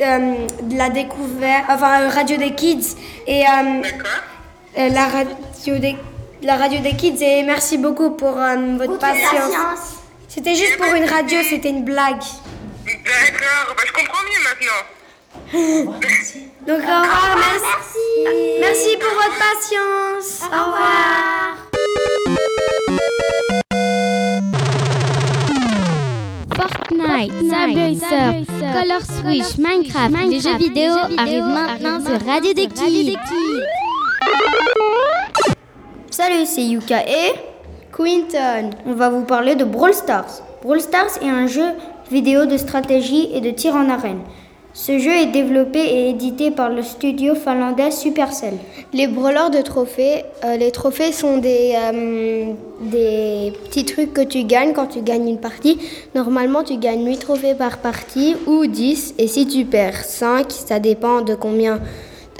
euh, 0.00 0.34
de 0.62 0.76
la 0.78 0.88
découverte, 0.90 1.64
enfin 1.68 2.02
euh, 2.02 2.08
radio 2.10 2.36
des 2.36 2.54
kids 2.54 2.94
et 3.26 3.42
euh, 3.42 3.82
euh, 4.78 4.88
la 4.88 5.04
radio 5.06 5.78
des 5.78 5.96
la 6.44 6.56
radio 6.56 6.80
des 6.80 6.94
kids 6.96 7.22
et 7.22 7.42
merci 7.44 7.76
beaucoup 7.78 8.10
pour 8.10 8.36
euh, 8.36 8.76
votre 8.78 8.98
patience. 8.98 10.01
C'était 10.34 10.54
juste 10.54 10.78
pour 10.78 10.86
une 10.94 11.04
radio, 11.04 11.40
c'était 11.46 11.68
une 11.68 11.84
blague. 11.84 12.22
D'accord. 12.86 13.74
Bah, 13.76 13.82
je 13.86 13.92
comprends 13.92 14.22
mieux 14.24 14.42
maintenant. 14.48 14.80
Donc 16.66 16.78
au 16.78 17.00
revoir, 17.02 17.36
merci. 17.36 17.98
Merci 18.58 18.96
pour 18.96 19.12
votre 19.12 19.36
patience. 19.36 20.40
Au 20.44 20.64
revoir. 20.70 21.58
Fortnite, 26.56 27.34
Subway 27.38 27.94
Surf, 27.98 28.48
Color 28.72 29.02
Switch, 29.02 29.58
Minecraft, 29.58 30.30
les 30.30 30.40
jeux 30.40 30.56
vidéo 30.56 30.94
arrivent 31.18 31.44
maintenant 31.44 32.00
sur 32.00 32.26
Radio 32.26 32.54
des 32.54 32.68
Kids. 32.68 33.18
Salut, 36.10 36.46
c'est 36.46 36.62
Yuka 36.62 37.06
et 37.06 37.51
Quinton. 37.92 38.70
On 38.86 38.94
va 38.94 39.10
vous 39.10 39.24
parler 39.24 39.54
de 39.54 39.64
Brawl 39.64 39.92
Stars. 39.92 40.42
Brawl 40.62 40.80
Stars 40.80 41.18
est 41.22 41.28
un 41.28 41.46
jeu 41.46 41.68
vidéo 42.10 42.46
de 42.46 42.56
stratégie 42.56 43.28
et 43.34 43.40
de 43.40 43.50
tir 43.50 43.74
en 43.74 43.88
arène. 43.88 44.20
Ce 44.74 44.98
jeu 44.98 45.10
est 45.10 45.26
développé 45.26 45.80
et 45.80 46.08
édité 46.08 46.50
par 46.50 46.70
le 46.70 46.82
studio 46.82 47.34
finlandais 47.34 47.90
Supercell. 47.90 48.54
Les 48.94 49.06
brûleurs 49.06 49.50
de 49.50 49.60
trophées, 49.60 50.24
euh, 50.44 50.56
les 50.56 50.70
trophées 50.70 51.12
sont 51.12 51.36
des, 51.36 51.74
euh, 51.76 52.52
des 52.80 53.52
petits 53.64 53.84
trucs 53.84 54.14
que 54.14 54.22
tu 54.22 54.44
gagnes 54.44 54.72
quand 54.72 54.86
tu 54.86 55.02
gagnes 55.02 55.28
une 55.28 55.40
partie. 55.40 55.78
Normalement, 56.14 56.62
tu 56.62 56.78
gagnes 56.78 57.04
8 57.04 57.18
trophées 57.18 57.54
par 57.54 57.78
partie 57.78 58.34
ou 58.46 58.64
10. 58.64 59.14
Et 59.18 59.26
si 59.26 59.46
tu 59.46 59.66
perds 59.66 60.04
5, 60.04 60.50
ça 60.50 60.78
dépend 60.78 61.20
de 61.20 61.34
combien 61.34 61.78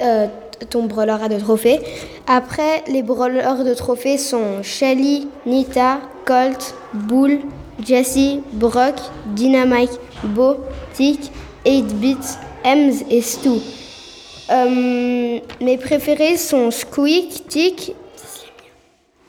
euh, 0.01 0.25
ton 0.63 0.83
brûleur 0.83 1.23
a 1.23 1.29
de 1.29 1.39
trophées. 1.39 1.79
Après, 2.27 2.83
les 2.87 3.03
brûleurs 3.03 3.63
de 3.63 3.73
trophées 3.73 4.17
sont 4.17 4.61
Shelly, 4.63 5.27
Nita, 5.45 5.99
Colt, 6.25 6.75
Bull, 6.93 7.39
Jesse, 7.83 8.39
Brock, 8.53 8.95
Dynamite, 9.27 9.99
Bo, 10.23 10.57
Tick, 10.93 11.31
8-Bit, 11.65 12.37
Ems 12.65 12.93
et 13.09 13.21
Stu. 13.21 13.49
Euh, 14.51 15.39
mes 15.61 15.77
préférés 15.77 16.37
sont 16.37 16.71
Squeak, 16.71 17.47
Tick. 17.47 17.95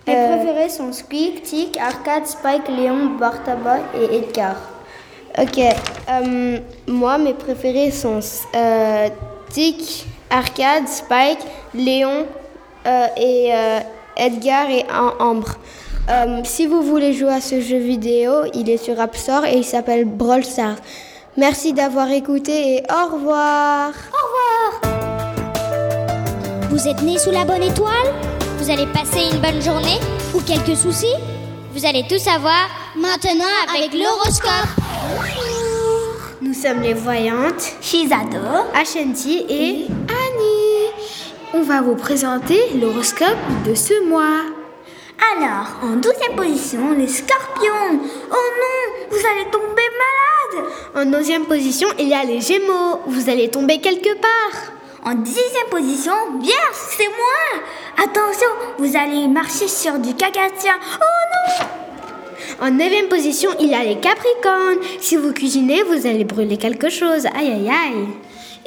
Mes 0.07 0.15
Euh, 0.15 0.37
préférés 0.37 0.69
sont 0.69 0.93
Squeak, 0.93 1.43
Tick, 1.43 1.79
Arcade, 1.79 2.27
Spike, 2.27 2.69
Léon, 2.69 3.17
Bartaba 3.19 3.79
et 3.95 4.17
Edgar. 4.17 4.57
Ok, 5.41 5.59
euh, 5.59 6.59
moi 6.87 7.19
mes 7.19 7.35
préférés 7.35 7.91
sont 7.91 8.21
Tick, 9.51 10.07
Arcade, 10.31 10.89
Spike, 10.89 11.39
Léon 11.75 12.27
euh, 12.87 13.07
et 13.17 13.51
euh, 13.55 13.81
Edgar 14.17 14.69
et 14.71 14.85
Am- 14.93 15.13
Ambre. 15.21 15.55
Euh, 16.11 16.41
si 16.45 16.67
vous 16.67 16.83
voulez 16.83 17.13
jouer 17.15 17.33
à 17.33 17.41
ce 17.41 17.61
jeu 17.61 17.79
vidéo, 17.79 18.45
il 18.53 18.69
est 18.69 18.77
sur 18.77 19.01
App 19.01 19.17
Store 19.17 19.45
et 19.47 19.55
il 19.57 19.65
s'appelle 19.65 20.05
Brawl 20.05 20.45
Stars. 20.45 20.77
Merci 21.37 21.73
d'avoir 21.73 22.11
écouté 22.11 22.77
et 22.77 22.83
au 22.93 23.15
revoir. 23.15 23.91
Vous 26.71 26.89
êtes 26.89 27.03
né 27.03 27.19
sous 27.19 27.31
la 27.31 27.45
bonne 27.45 27.63
étoile? 27.63 28.13
Vous 28.59 28.71
allez 28.71 28.87
passer 28.87 29.29
une 29.33 29.41
bonne 29.41 29.63
journée 29.63 29.99
Ou 30.35 30.41
quelques 30.41 30.77
soucis? 30.77 31.15
Vous 31.73 31.87
allez 31.87 32.05
tout 32.09 32.19
savoir 32.19 32.69
maintenant 32.97 33.45
avec 33.75 33.93
l'horoscope. 33.95 34.69
Nous 36.41 36.55
sommes 36.55 36.83
les 36.83 36.95
voyantes 36.95 37.73
Shizado. 37.81 38.39
Ashanti 38.75 39.45
et. 39.49 39.87
On 41.57 41.63
va 41.63 41.83
vous 41.83 41.95
présenter 41.95 42.59
l'horoscope 42.81 43.29
de 43.65 43.77
ce 43.77 44.03
mois. 44.09 44.43
Alors, 45.37 45.69
en 45.85 45.95
douzième 45.95 46.35
position, 46.35 46.91
les 46.99 47.07
scorpions. 47.07 47.93
Oh 47.93 48.49
non, 48.61 49.07
vous 49.09 49.25
allez 49.25 49.49
tomber 49.53 49.89
malade. 50.03 50.67
En 50.97 51.15
onzième 51.17 51.45
position, 51.45 51.87
il 52.01 52.09
y 52.09 52.13
a 52.13 52.25
les 52.25 52.41
Gémeaux. 52.41 53.03
Vous 53.07 53.31
allez 53.31 53.51
tomber 53.51 53.79
quelque 53.79 54.15
part. 54.21 54.73
En 55.05 55.15
dixième 55.15 55.69
position, 55.71 56.13
bien, 56.41 56.65
c'est 56.73 57.07
moi. 57.07 57.63
Attention, 58.03 58.49
vous 58.79 58.97
allez 58.97 59.29
marcher 59.29 59.69
sur 59.69 60.01
du 60.01 60.13
cacatien. 60.17 60.75
Oh 61.01 61.61
non. 61.61 62.67
En 62.67 62.71
neuvième 62.73 63.07
position, 63.07 63.51
il 63.61 63.69
y 63.69 63.75
a 63.77 63.85
les 63.85 64.01
Capricornes. 64.01 64.83
Si 64.99 65.15
vous 65.15 65.33
cuisinez, 65.33 65.85
vous 65.85 66.05
allez 66.05 66.25
brûler 66.25 66.57
quelque 66.57 66.91
chose. 66.91 67.27
Aïe 67.27 67.53
aïe 67.53 67.71
aïe. 67.71 68.09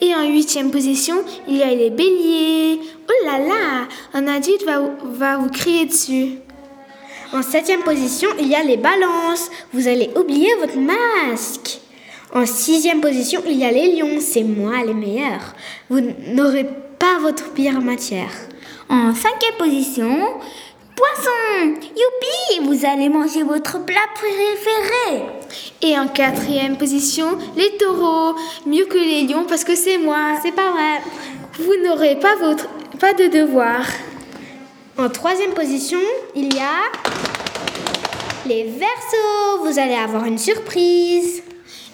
Et 0.01 0.13
en 0.13 0.27
huitième 0.30 0.72
position, 0.72 1.16
il 1.48 1.58
y 1.58 1.63
a 1.63 1.74
les 1.74 1.89
Béliers. 1.89 2.80
Oh 3.10 3.25
là 3.25 3.39
là, 3.39 3.88
un 4.13 4.27
adulte 4.27 4.63
va, 4.63 4.80
va 5.04 5.38
vous 5.38 5.50
crier 5.50 5.86
dessus. 5.86 6.38
En 7.34 7.42
septième 7.42 7.82
position, 7.82 8.30
il 8.39 8.48
y 8.48 8.56
a 8.56 8.63
les 8.63 8.77
balances. 8.77 9.50
Vous 9.74 9.88
allez 9.88 10.10
oublier 10.16 10.54
votre 10.60 10.77
masque. 10.77 11.80
En 12.34 12.46
sixième 12.46 13.01
position, 13.01 13.42
il 13.48 13.58
y 13.58 13.66
a 13.66 13.72
les 13.72 13.96
lions. 13.96 14.20
C'est 14.20 14.44
moi 14.44 14.84
les 14.86 14.94
meilleurs. 14.94 15.56
Vous 15.89 16.00
n'aurez 16.00 16.66
pas 17.00 17.20
votre 17.20 17.51
pire 17.54 17.82
matière. 17.82 18.32
En 18.89 19.13
cinquième 19.13 19.56
position, 19.58 20.36
poisson. 20.98 21.80
Youpi, 21.96 22.68
vous 22.68 22.86
allez 22.86 23.08
manger 23.08 23.44
votre 23.44 23.86
plat 23.86 24.08
préféré. 24.16 25.25
Et 25.82 25.98
en 25.98 26.08
quatrième 26.08 26.77
position, 26.77 27.38
les 27.56 27.77
taureaux. 27.77 28.36
Mieux 28.66 28.86
que 28.86 28.98
les 28.98 29.24
lions 29.24 29.46
parce 29.48 29.63
que 29.63 29.75
c'est 29.75 29.98
moi. 29.98 30.38
C'est 30.42 30.51
pas 30.51 30.72
vrai. 30.72 31.01
Vous 31.60 31.75
n'aurez 31.86 32.20
pas, 32.20 32.36
votre, 32.36 32.68
pas 33.00 33.13
de 33.13 33.27
devoir. 33.27 33.86
En 34.98 35.10
troisième 35.10 35.54
position, 35.54 36.00
il 36.36 36.54
y 36.54 36.60
a 36.60 36.92
les 38.48 38.63
versos. 38.63 39.63
Vous 39.63 39.80
allez 39.80 39.96
avoir 39.96 40.25
une 40.25 40.39
surprise. 40.39 41.44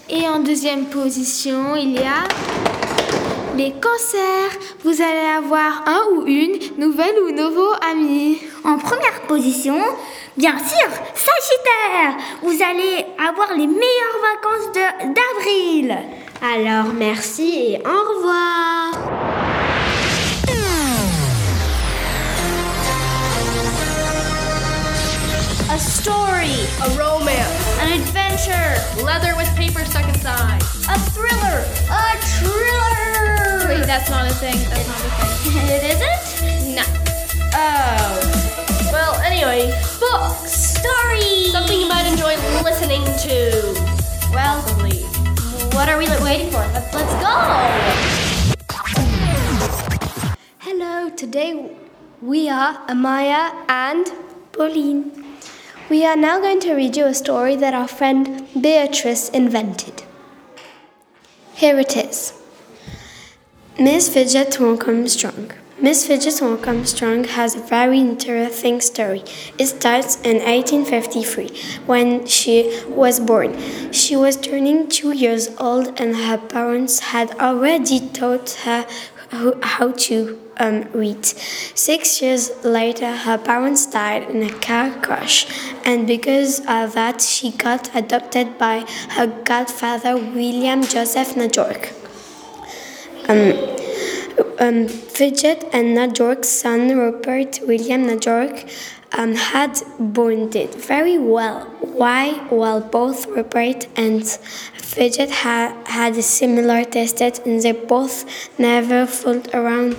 Et 0.09 0.27
en 0.27 0.39
deuxième 0.39 0.85
position, 0.85 1.75
il 1.75 1.93
y 1.93 1.99
a 1.99 2.23
les 3.55 3.71
cancers. 3.71 4.57
Vous 4.83 5.01
allez 5.01 5.27
avoir 5.37 5.83
un 5.87 6.01
ou 6.15 6.25
une 6.25 6.59
nouvelle 6.77 7.15
ou 7.25 7.31
nouveau 7.31 7.71
ami. 7.91 8.39
En 8.63 8.77
première 8.77 9.21
position, 9.27 9.77
bien 10.37 10.57
sûr, 10.57 10.89
Sagittaire. 11.13 12.17
Vous 12.41 12.57
allez 12.63 13.05
avoir 13.17 13.53
les 13.55 13.67
meilleures 13.67 14.19
vacances 14.33 14.71
d'avril. 15.15 15.97
Alors 16.41 16.93
merci 16.93 17.73
et 17.73 17.79
au 17.79 18.15
revoir. 18.15 18.93
A 25.69 25.79
story, 25.79 26.53
a 26.81 26.89
romance, 27.01 27.79
an 27.81 27.91
adventure, 27.91 29.03
leather 29.03 29.35
with 29.35 29.49
paper 29.55 29.83
stuck 29.85 30.03
inside, 30.03 30.61
a 30.87 30.99
thriller, 30.99 31.65
a 31.89 32.17
thriller. 32.21 33.32
Wait, 33.67 33.85
that's 33.85 34.09
not 34.09 34.29
a 34.29 34.33
thing. 34.33 34.57
That's 34.69 34.87
not 34.87 34.97
a 34.97 35.09
thing. 35.09 35.23
It 35.73 35.83
isn't? 35.93 36.75
No. 36.75 36.83
Oh. 37.55 38.89
Well, 38.91 39.15
anyway, 39.21 39.71
books, 39.99 40.51
stories, 40.51 41.51
something 41.53 41.79
you 41.79 41.87
might 41.87 42.05
enjoy 42.05 42.35
listening 42.61 43.03
to. 43.25 43.73
Well, 44.33 44.61
what 45.73 45.87
are 45.87 45.97
we 45.97 46.07
waiting 46.23 46.51
for? 46.51 46.65
Let's, 46.73 46.93
let's 46.93 47.13
go. 47.23 47.35
Hello, 50.59 51.09
today 51.09 51.71
we 52.21 52.49
are 52.49 52.85
Amaya 52.87 53.53
and 53.69 54.11
Pauline. 54.51 55.37
We 55.89 56.05
are 56.05 56.17
now 56.17 56.39
going 56.41 56.59
to 56.61 56.73
read 56.73 56.97
you 56.97 57.05
a 57.05 57.13
story 57.13 57.55
that 57.55 57.73
our 57.73 57.87
friend 57.87 58.45
Beatrice 58.59 59.29
invented. 59.29 60.03
Here 61.55 61.79
it 61.79 61.95
is 61.95 62.42
Miss 63.79 64.07
Fidget 64.07 64.59
Won't 64.59 64.81
Come 64.81 65.07
Strong. 65.07 65.51
Miss 65.81 66.05
Fidget 66.05 66.39
Won't 66.39 66.61
Come 66.61 66.85
Strong 66.85 67.23
has 67.23 67.55
a 67.55 67.59
very 67.59 67.99
interesting 67.99 68.79
story. 68.79 69.23
It 69.57 69.65
starts 69.65 70.17
in 70.17 70.37
1853 70.37 71.49
when 71.87 72.27
she 72.27 72.83
was 72.87 73.19
born. 73.19 73.91
She 73.91 74.15
was 74.15 74.37
turning 74.37 74.89
two 74.89 75.11
years 75.11 75.49
old, 75.57 75.99
and 75.99 76.15
her 76.15 76.37
parents 76.37 76.99
had 76.99 77.31
already 77.39 77.99
taught 77.99 78.51
her 78.63 78.85
how 79.63 79.91
to 79.91 80.39
um, 80.57 80.83
read. 80.93 81.25
Six 81.25 82.21
years 82.21 82.51
later, 82.63 83.15
her 83.15 83.39
parents 83.39 83.87
died 83.87 84.29
in 84.29 84.43
a 84.43 84.53
car 84.59 84.91
crash, 85.01 85.47
and 85.83 86.05
because 86.05 86.59
of 86.67 86.93
that, 86.93 87.21
she 87.21 87.49
got 87.49 87.89
adopted 87.95 88.59
by 88.59 88.85
her 89.09 89.25
godfather, 89.25 90.15
William 90.15 90.83
Joseph 90.83 91.33
Najork. 91.33 92.02
Um, 93.27 93.73
um, 94.59 94.87
Fidget 94.87 95.63
and 95.71 95.95
Najork's 95.97 96.49
son, 96.49 96.97
Rupert 96.97 97.59
William 97.67 98.05
Najork, 98.05 98.69
um, 99.13 99.35
had 99.35 99.81
bonded 99.99 100.73
very 100.73 101.17
well. 101.17 101.65
Why? 101.81 102.33
While 102.49 102.81
both 102.81 103.27
Rupert 103.27 103.87
and 103.95 104.27
Fidget 104.73 105.31
ha- 105.31 105.75
had 105.85 106.17
a 106.17 106.21
similar 106.21 106.83
taste 106.83 107.21
and 107.21 107.61
they 107.61 107.71
both 107.71 108.25
never 108.59 109.05
fooled 109.05 109.53
around. 109.53 109.95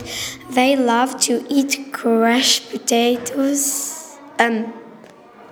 They 0.51 0.77
loved 0.77 1.23
to 1.23 1.45
eat 1.49 1.93
crushed 1.93 2.71
potatoes, 2.71 4.17
um, 4.39 4.73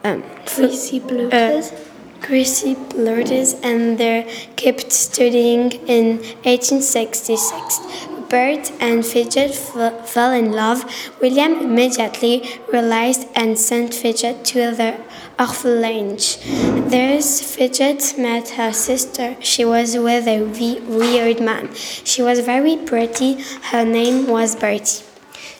um, 0.04 0.22
greasy 0.46 0.98
bloaters. 0.98 1.72
Uh, 1.72 1.91
greasy 2.22 2.74
bloaters, 2.74 3.54
and 3.62 3.98
they 3.98 4.24
kept 4.56 4.92
studying 4.92 5.72
in 5.86 6.18
1866. 6.44 7.80
Bert 8.28 8.72
and 8.80 9.04
Fidget 9.04 9.54
fell 9.54 10.32
in 10.32 10.52
love. 10.52 10.84
William 11.20 11.52
immediately 11.60 12.42
realized 12.72 13.28
and 13.34 13.58
sent 13.58 13.92
Fidget 13.92 14.42
to 14.46 14.70
the 14.70 14.96
orphanage. 15.38 16.38
There's 16.88 17.42
Fidget 17.42 18.14
met 18.16 18.50
her 18.50 18.72
sister. 18.72 19.36
She 19.40 19.66
was 19.66 19.98
with 19.98 20.26
a 20.26 20.40
weird 20.42 21.40
man. 21.40 21.74
She 21.74 22.22
was 22.22 22.40
very 22.40 22.78
pretty. 22.78 23.42
Her 23.70 23.84
name 23.84 24.26
was 24.26 24.56
Bertie. 24.56 25.11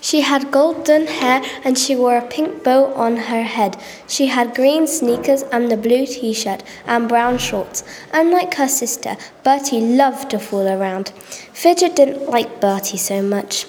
She 0.02 0.22
had 0.22 0.50
golden 0.50 1.06
hair 1.06 1.42
and 1.62 1.78
she 1.78 1.94
wore 1.94 2.16
a 2.16 2.26
pink 2.26 2.64
bow 2.64 2.92
on 2.94 3.16
her 3.28 3.44
head. 3.44 3.76
She 4.08 4.26
had 4.26 4.54
green 4.54 4.88
sneakers 4.88 5.42
and 5.44 5.72
a 5.72 5.76
blue 5.76 6.06
t 6.06 6.32
shirt 6.34 6.64
and 6.86 7.08
brown 7.08 7.38
shorts. 7.38 7.84
Unlike 8.12 8.54
her 8.54 8.66
sister, 8.66 9.16
Bertie 9.44 9.80
loved 9.80 10.30
to 10.30 10.40
fool 10.40 10.66
around. 10.66 11.10
Fidget 11.52 11.94
didn't 11.94 12.28
like 12.28 12.60
Bertie 12.60 12.96
so 12.96 13.22
much. 13.22 13.66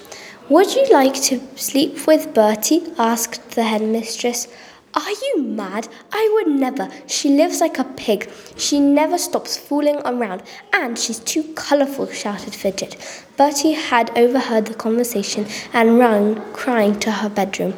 Would 0.48 0.74
you 0.74 0.86
like 0.90 1.14
to 1.28 1.40
sleep 1.54 2.04
with 2.04 2.34
Bertie? 2.34 2.82
asked 2.98 3.52
the 3.52 3.62
headmistress. 3.62 4.48
Are 4.96 5.10
you 5.10 5.42
mad? 5.42 5.88
I 6.12 6.30
would 6.34 6.54
never. 6.54 6.88
She 7.08 7.28
lives 7.28 7.60
like 7.60 7.78
a 7.78 7.84
pig. 7.84 8.30
She 8.56 8.78
never 8.78 9.18
stops 9.18 9.56
fooling 9.56 10.00
around, 10.04 10.44
and 10.72 10.96
she's 10.96 11.18
too 11.18 11.42
colourful, 11.54 12.12
shouted 12.12 12.54
Fidget. 12.54 12.96
Bertie 13.36 13.72
had 13.72 14.16
overheard 14.16 14.66
the 14.66 14.74
conversation 14.74 15.46
and 15.72 15.98
ran, 15.98 16.40
crying, 16.52 17.00
to 17.00 17.10
her 17.10 17.28
bedroom. 17.28 17.74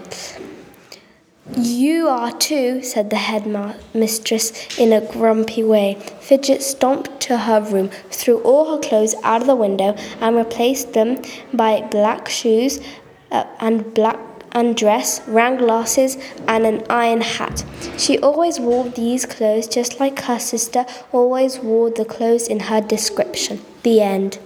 You 1.57 2.09
are 2.09 2.33
too, 2.33 2.83
said 2.83 3.09
the 3.09 3.17
headmistress 3.17 4.79
in 4.79 4.93
a 4.93 5.01
grumpy 5.01 5.63
way. 5.63 5.95
Fidget 6.21 6.61
stomped 6.61 7.21
to 7.21 7.39
her 7.39 7.63
room, 7.63 7.89
threw 8.11 8.41
all 8.43 8.75
her 8.75 8.83
clothes 8.83 9.15
out 9.23 9.41
of 9.41 9.47
the 9.47 9.57
window, 9.57 9.95
and 10.21 10.37
replaced 10.37 10.93
them 10.93 11.23
by 11.55 11.81
black 11.81 12.29
shoes 12.29 12.81
uh, 13.31 13.45
and 13.61 13.95
black 13.95 14.19
undress, 14.57 15.21
round 15.29 15.59
glasses, 15.59 16.17
and 16.49 16.67
an 16.67 16.83
iron 16.91 17.21
hat. 17.21 17.65
She 17.97 18.19
always 18.19 18.59
wore 18.59 18.89
these 18.89 19.27
clothes 19.27 19.69
just 19.69 20.01
like 20.01 20.23
her 20.23 20.41
sister 20.41 20.87
always 21.13 21.59
wore 21.59 21.91
the 21.91 22.05
clothes 22.05 22.49
in 22.49 22.61
her 22.61 22.81
description. 22.81 23.61
The 23.85 24.01
end. 24.01 24.39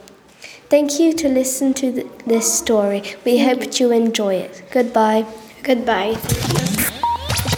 Thank 0.68 1.00
you 1.00 1.12
to 1.14 1.28
listen 1.28 1.72
to 1.74 1.92
th 1.92 2.06
this 2.26 2.46
story. 2.62 3.02
We 3.24 3.38
hope 3.46 3.80
you 3.80 3.90
enjoy 3.90 4.34
it. 4.46 4.62
Goodbye. 4.70 5.24
Goodbye. 5.62 6.14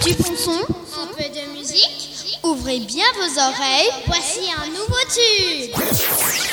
Du 0.04 0.14
bon 0.14 0.36
son, 0.36 0.62
un 1.00 1.08
peu 1.16 1.28
de 1.28 1.44
musique. 1.56 2.38
Ouvrez 2.42 2.80
bien 2.80 3.10
vos 3.18 3.34
oreilles. 3.48 3.92
Voici 4.06 4.50
un 4.50 4.66
nouveau 4.76 5.02
tube. 5.16 6.51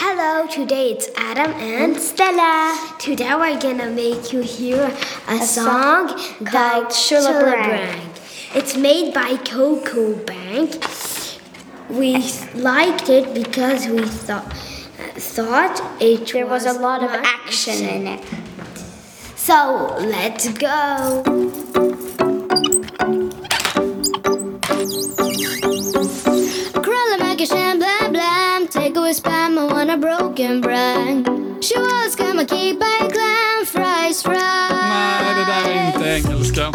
Hello, 0.00 0.46
today 0.46 0.92
it's 0.92 1.08
Adam 1.16 1.50
and 1.54 1.96
Stella. 1.96 2.94
Today 3.00 3.34
we're 3.34 3.60
gonna 3.60 3.90
make 3.90 4.32
you 4.32 4.42
hear 4.42 4.94
a, 5.26 5.34
a 5.34 5.40
song, 5.40 6.16
song 6.16 6.46
called 6.46 6.92
Brang. 6.92 8.08
It's 8.54 8.76
made 8.76 9.12
by 9.12 9.36
Coco 9.38 10.14
Bank. 10.24 10.84
We 11.90 12.30
liked 12.54 13.10
it 13.10 13.34
because 13.34 13.88
we 13.88 14.04
thought 14.04 14.52
thought 15.16 15.82
it 16.00 16.32
there 16.32 16.46
was, 16.46 16.64
was 16.64 16.76
a 16.76 16.80
lot 16.80 17.02
of 17.02 17.10
action 17.10 17.84
in 17.84 18.06
it. 18.06 18.24
So 19.34 19.96
let's 19.98 20.46
go. 20.50 22.37
Broken 30.38 30.60
brand. 30.60 31.64
She 31.64 31.76
was 31.76 32.14
gonna 32.14 32.46
keep 32.46 32.78
by 32.78 33.08
glam 33.12 33.66
fries 33.66 34.22
fries. 34.22 34.70
Nej, 34.70 35.34
det 35.34 35.44
där 35.44 35.70
är 35.70 35.86
inte 35.86 36.30
engelska. 36.30 36.72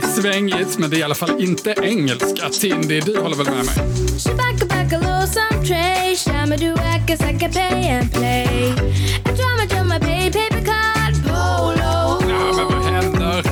mig 0.00 0.10
svängigt, 0.10 0.78
men 0.78 0.90
det 0.90 0.96
är 0.96 1.00
i 1.00 1.02
alla 1.02 1.14
fall 1.14 1.40
inte 1.42 1.74
engelska. 1.82 2.48
Tindy, 2.48 3.00
du 3.00 3.20
håller 3.20 3.36
väl 3.36 3.46
med 3.46 3.66
mig? 3.66 3.74
Ja, 12.28 12.52
men 12.56 12.66
vad 12.66 12.84
händer? 12.84 13.42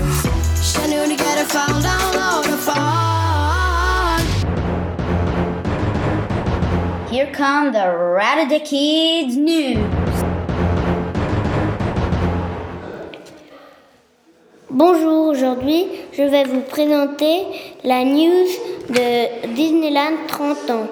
Here 7.11 7.35
come 7.35 7.73
the 7.73 7.87
Ratata 7.87 8.59
Kids 8.59 9.37
News. 9.37 10.08
Bonjour, 14.79 15.27
aujourd'hui 15.27 15.87
je 16.13 16.23
vais 16.23 16.45
vous 16.45 16.61
présenter 16.61 17.43
la 17.83 18.05
news 18.05 18.47
de 18.89 19.49
Disneyland 19.57 20.15
30 20.29 20.71
ans. 20.71 20.87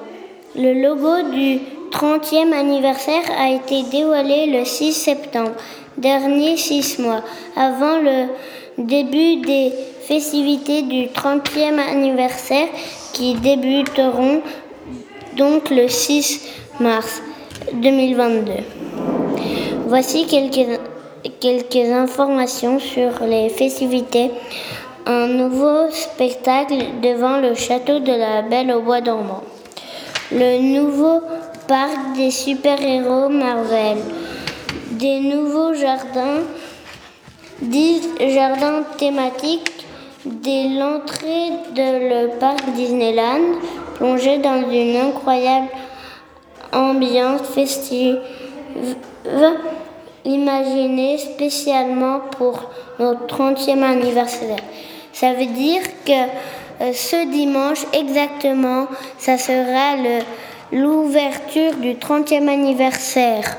Le 0.57 0.73
logo 0.83 1.31
du 1.31 1.61
30e 1.93 2.53
anniversaire 2.53 3.23
a 3.39 3.53
été 3.53 3.85
dévoilé 3.85 4.47
le 4.47 4.65
6 4.65 4.93
septembre, 4.93 5.53
dernier 5.97 6.57
6 6.57 6.99
mois, 6.99 7.23
avant 7.55 7.99
le 7.99 8.27
début 8.77 9.37
des 9.47 9.71
festivités 10.01 10.83
du 10.83 11.07
30e 11.07 11.79
anniversaire 11.79 12.67
qui 13.13 13.35
débuteront 13.35 14.43
donc 15.37 15.71
le 15.71 15.87
6 15.87 16.45
mars 16.81 17.23
2022. 17.73 18.53
Voici 19.87 20.27
quelques, 20.27 20.76
quelques 21.47 21.93
informations 21.93 22.81
sur 22.81 23.11
les 23.25 23.49
festivités. 23.51 24.33
Un 25.07 25.29
nouveau 25.29 25.89
spectacle 25.93 26.75
devant 27.01 27.37
le 27.39 27.55
château 27.55 28.01
de 28.01 28.11
la 28.11 28.43
Belle 28.43 28.73
au 28.73 28.81
Bois 28.81 29.01
dormant. 29.01 29.45
Le 30.33 30.59
nouveau 30.59 31.21
parc 31.69 32.17
des 32.17 32.33
super-héros 32.33 33.29
Marvel. 33.29 33.99
Des 34.91 35.21
nouveaux 35.21 35.73
jardins, 35.75 36.43
10 37.63 38.09
jardins 38.35 38.83
thématiques 38.99 39.87
dès 40.25 40.71
l'entrée 40.71 41.51
de 41.77 41.89
le 42.11 42.39
parc 42.41 42.65
Disneyland, 42.75 43.61
plongé 43.95 44.39
dans 44.39 44.69
une 44.69 44.97
incroyable 44.97 45.69
ambiance 46.73 47.43
festive 47.55 48.19
imaginée 50.27 51.19
spécialement 51.19 52.21
pour 52.37 52.71
notre 52.99 53.27
30e 53.27 53.83
anniversaire. 53.83 54.59
Ça 55.13 55.33
veut 55.33 55.47
dire 55.47 55.83
que 56.05 56.13
euh, 56.83 56.93
ce 56.93 57.31
dimanche 57.31 57.87
exactement, 57.95 58.87
ça 59.19 59.39
sera 59.39 59.97
l'ouverture 60.73 61.75
du 61.77 61.95
30e 61.95 62.49
anniversaire 62.49 63.57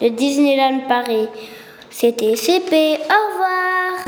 de 0.00 0.08
Disneyland 0.08 0.80
Paris. 0.88 1.28
C'était 1.90 2.36
CP, 2.36 2.98
au 2.98 3.32
revoir 3.32 4.04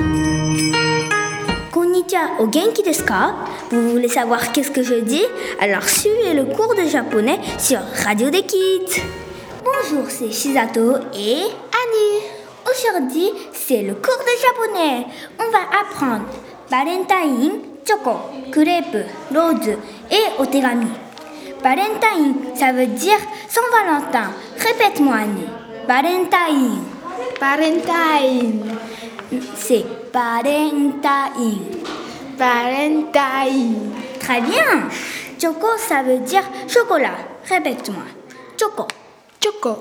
Konnichiwa, 1.73 2.41
au 2.41 2.51
genki 2.51 2.83
desu 2.83 3.05
ka? 3.05 3.35
Vous 3.71 3.91
voulez 3.91 4.09
savoir 4.09 4.53
qu'est-ce 4.53 4.71
que 4.71 4.83
je 4.83 4.95
dis? 4.95 5.25
Alors 5.61 5.85
suivez 5.85 6.33
le 6.35 6.45
cours 6.45 6.75
de 6.75 6.89
japonais 6.89 7.39
sur 7.59 7.81
Radio 8.05 8.31
des 8.31 8.43
Kids. 8.43 9.03
Bonjour, 9.67 10.05
c'est 10.09 10.31
Shizato 10.31 10.95
et 11.13 11.43
Annie. 11.43 12.23
Aujourd'hui, 12.71 13.33
c'est 13.53 13.83
le 13.83 13.95
cours 13.95 14.23
de 14.23 14.41
japonais. 14.41 15.07
On 15.41 15.51
va 15.51 15.81
apprendre 15.81 16.27
Valentine, 16.71 17.63
choco, 17.85 18.17
crêpe, 18.53 19.09
rose 19.35 19.77
et 20.09 20.41
otegami. 20.41 20.87
Valentine, 21.65 22.55
ça 22.55 22.71
veut 22.71 22.87
dire 22.87 23.19
Saint-Valentin. 23.49 24.31
Répète-moi, 24.57 25.17
Annie. 25.17 25.49
Valentine. 25.89 26.85
Valentine. 27.41 28.79
C'est 29.57 29.85
Valentine. 30.13 30.93
Valentine. 32.39 33.93
Très 34.21 34.41
bien. 34.43 34.89
Choco, 35.43 35.67
ça 35.77 36.05
veut 36.05 36.19
dire 36.19 36.45
chocolat. 36.69 37.17
Répète-moi. 37.49 38.05
Choco. 39.47 39.77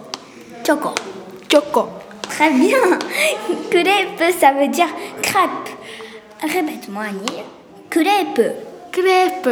Choco. 0.63 0.93
Choco. 1.49 1.89
Très 2.21 2.51
bien. 2.51 2.99
Crêpe, 3.71 4.31
ça 4.39 4.51
veut 4.51 4.67
dire 4.67 4.89
crêpe. 5.23 5.69
Répète-moi, 6.39 7.05
Annie. 7.09 7.43
Crêpe. 7.89 8.41
Crêpe. 8.91 9.49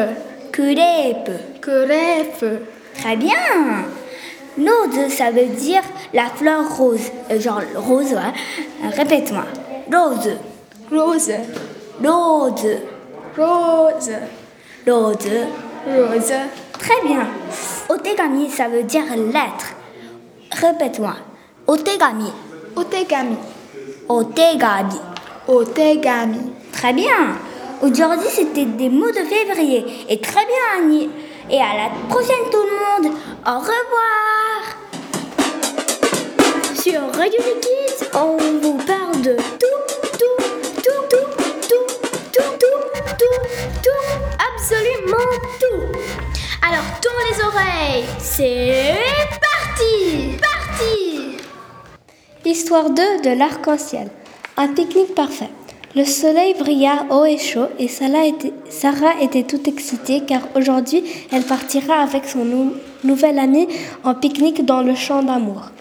Crêpe. 0.51 1.31
Crêpe. 1.61 2.45
Très 2.95 3.15
bien. 3.15 3.85
Rose, 4.55 5.09
ça 5.09 5.31
veut 5.31 5.47
dire 5.47 5.81
la 6.13 6.27
fleur 6.27 6.77
rose. 6.77 7.09
Euh, 7.31 7.39
genre 7.39 7.63
rose, 7.75 8.13
ouais. 8.13 8.89
Répète-moi. 8.95 9.45
Rose. 9.91 10.29
Rose. 10.91 11.31
Rose. 12.03 12.67
Rose. 13.35 14.11
Rose. 14.85 15.29
Rose. 15.87 16.33
Très 16.77 17.01
bien. 17.03 17.27
Otegami, 17.89 18.51
ça 18.51 18.67
veut 18.67 18.83
dire 18.83 19.05
lettre. 19.15 19.73
Répète-moi. 20.61 21.15
Otegami. 21.67 22.31
Otegami. 22.75 23.37
Otegami. 24.07 24.99
Otegami. 25.47 26.51
Très 26.71 26.93
bien. 26.93 27.35
Aujourd'hui, 27.81 28.29
c'était 28.29 28.65
des 28.65 28.89
mots 28.89 29.11
de 29.11 29.25
février. 29.25 29.85
Et 30.09 30.19
très 30.19 30.45
bien, 30.45 30.79
Annie. 30.79 31.09
Et 31.49 31.59
à 31.59 31.75
la 31.75 31.89
prochaine, 32.07 32.49
tout 32.51 32.63
le 32.63 33.07
monde. 33.07 33.13
Au 33.45 33.59
revoir. 33.59 34.77
Sur 36.75 37.01
Radio 37.17 37.39
Kids, 37.61 38.07
on 38.13 38.37
vous 38.61 38.77
parle 38.85 39.21
de 39.21 39.35
tout, 39.35 39.81
tout, 40.17 40.37
tout, 40.83 41.03
tout, 41.07 41.31
tout, 41.67 41.87
tout, 42.31 42.57
tout, 42.59 42.77
tout, 43.17 43.39
tout, 43.83 44.03
absolument 44.53 45.29
tout. 45.59 45.81
Alors, 46.61 46.85
tourne 47.01 47.23
les 47.29 47.43
oreilles. 47.43 48.05
C'est 48.19 48.95
parti 49.29 49.52
Parti 49.75 51.37
Histoire 52.45 52.91
2 52.91 53.01
de 53.23 53.35
l'arc-en-ciel. 53.37 54.09
Un 54.55 54.67
pique-nique 54.67 55.15
parfait. 55.15 55.49
Le 55.95 56.05
soleil 56.05 56.53
brilla 56.59 57.05
haut 57.09 57.25
et 57.25 57.39
chaud 57.39 57.67
et 57.79 57.87
Sarah 57.87 58.25
était, 58.25 58.53
Sarah 58.69 59.13
toute 59.47 59.67
excitée 59.67 60.21
car 60.27 60.41
aujourd'hui 60.55 61.03
elle 61.31 61.43
partira 61.43 61.95
avec 61.95 62.25
son 62.25 62.45
nou- 62.45 62.73
nouvel 63.03 63.39
ami 63.39 63.67
en 64.03 64.13
pique-nique 64.13 64.63
dans 64.63 64.81
le 64.83 64.93
champ 64.93 65.23
d'amour. 65.23 65.71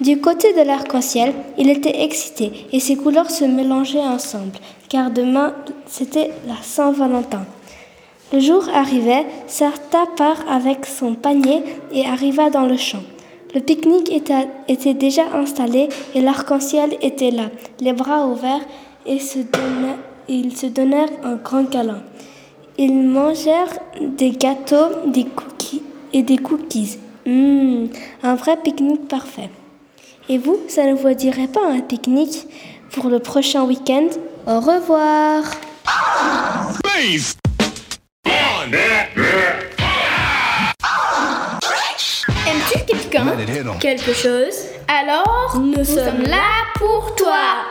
Du 0.00 0.20
côté 0.20 0.52
de 0.52 0.60
l'arc-en-ciel, 0.62 1.32
il 1.56 1.70
était 1.70 2.02
excité 2.02 2.66
et 2.72 2.80
ses 2.80 2.96
couleurs 2.96 3.30
se 3.30 3.44
mélangeaient 3.44 4.00
ensemble 4.00 4.58
car 4.90 5.10
demain 5.10 5.54
c'était 5.86 6.30
la 6.46 6.56
Saint-Valentin. 6.62 7.46
Le 8.34 8.40
jour 8.40 8.68
arrivait, 8.74 9.24
Sarta 9.46 10.04
part 10.16 10.44
avec 10.48 10.84
son 10.84 11.14
panier 11.14 11.62
et 11.92 12.04
arriva 12.06 12.50
dans 12.50 12.66
le 12.66 12.76
champ. 12.76 13.02
Le 13.52 13.60
pique-nique 13.60 14.12
était, 14.12 14.94
déjà 14.94 15.22
installé 15.34 15.88
et 16.14 16.20
l'arc-en-ciel 16.20 16.96
était 17.02 17.32
là, 17.32 17.50
les 17.80 17.92
bras 17.92 18.26
ouverts, 18.26 18.60
et 19.06 19.18
ils 20.28 20.56
se 20.56 20.66
donnèrent 20.66 21.08
un 21.24 21.34
grand 21.34 21.64
câlin. 21.64 22.02
Ils 22.78 23.02
mangèrent 23.02 23.78
des 24.00 24.30
gâteaux 24.30 25.06
des 25.06 25.24
cookies 25.24 25.82
et 26.12 26.22
des 26.22 26.38
cookies. 26.38 26.98
Mmh, 27.26 27.86
un 28.22 28.34
vrai 28.36 28.56
pique-nique 28.56 29.08
parfait. 29.08 29.50
Et 30.28 30.38
vous, 30.38 30.58
ça 30.68 30.86
ne 30.86 30.94
vous 30.94 31.12
dirait 31.14 31.48
pas 31.48 31.66
un 31.66 31.80
pique-nique 31.80 32.46
pour 32.92 33.08
le 33.08 33.18
prochain 33.18 33.64
week-end? 33.64 34.08
Au 34.46 34.60
revoir 34.60 35.42
quelqu'un 43.10 43.78
Quelque 43.78 44.12
chose. 44.12 44.54
Alors, 44.88 45.60
nous, 45.60 45.84
sommes 45.84 46.22
là 46.22 46.64
pour 46.76 47.14
toi. 47.14 47.64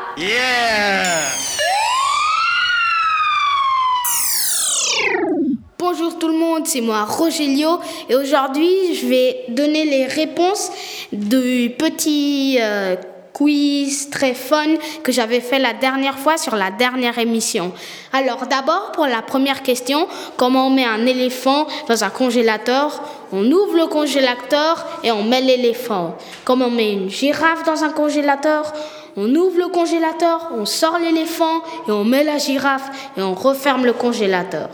Bonjour 5.78 6.20
tout 6.20 6.28
le 6.28 6.38
monde, 6.38 6.68
c'est 6.68 6.82
moi 6.82 7.04
Rogelio 7.06 7.80
et 8.10 8.16
aujourd'hui 8.16 8.96
je 8.96 9.08
vais 9.08 9.46
donner 9.48 9.86
les 9.86 10.06
réponses 10.06 10.72
du 11.12 11.74
petit 11.78 12.58
euh, 12.62 12.96
quiz 13.34 14.10
très 14.10 14.34
fun 14.34 14.76
que 15.04 15.12
j'avais 15.14 15.40
fait 15.40 15.58
la 15.58 15.74
dernière 15.74 16.20
fois 16.20 16.38
sur 16.38 16.58
la 16.58 16.70
dernière 16.70 17.18
émission. 17.18 17.72
Alors 18.12 18.46
d'abord 18.48 18.92
pour 18.92 19.08
la 19.08 19.22
première 19.22 19.64
question, 19.64 20.08
comment 20.36 20.68
on 20.68 20.70
met 20.70 20.86
un 20.86 21.06
éléphant 21.06 21.66
dans 21.88 22.04
un 22.04 22.10
congélateur? 22.10 23.02
On 23.32 23.46
ouvre 23.52 23.76
le 23.76 23.88
congélateur 23.88 24.86
et 25.04 25.12
on 25.12 25.24
met 25.24 25.42
l'éléphant. 25.42 26.18
Comment 26.46 26.66
on 26.66 26.72
met 26.72 26.94
une 26.94 27.10
girafe 27.10 27.64
dans 27.64 27.84
un 27.84 27.92
congélateur 27.92 28.74
on 29.18 29.36
ouvre 29.36 29.58
le 29.58 29.68
congélateur, 29.68 30.50
on 30.56 30.66
sort 30.66 30.98
l'éléphant 30.98 31.58
et 31.88 31.92
on 31.92 32.06
met 32.06 32.24
la 32.24 32.38
girafe 32.38 33.12
et 33.18 33.22
on 33.22 33.34
referme 33.34 33.86
le 33.86 33.92
congélateur. 33.92 34.70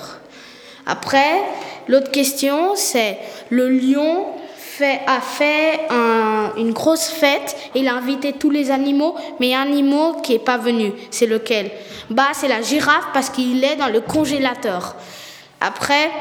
Après, 0.86 1.42
l'autre 1.88 2.12
question, 2.12 2.76
c'est 2.76 3.18
le 3.50 3.70
lion 3.70 4.28
a 4.84 5.22
fait 5.22 5.88
une 6.58 6.74
grosse 6.74 7.08
fête 7.08 7.56
il 7.76 7.88
a 7.88 7.96
invité 7.96 8.34
tous 8.34 8.50
les 8.50 8.72
animaux, 8.72 9.16
mais 9.40 9.54
un 9.54 9.62
animal 9.62 10.22
qui 10.22 10.34
n'est 10.34 10.40
pas 10.40 10.58
venu. 10.58 10.92
C'est 11.12 11.26
lequel? 11.26 11.72
Bah, 12.10 12.28
c'est 12.34 12.48
la 12.48 12.62
girafe 12.62 13.08
parce 13.14 13.30
qu'il 13.30 13.64
est 13.64 13.78
dans 13.78 13.88
le 13.88 14.02
congélateur. 14.02 14.96
Après, 15.62 16.12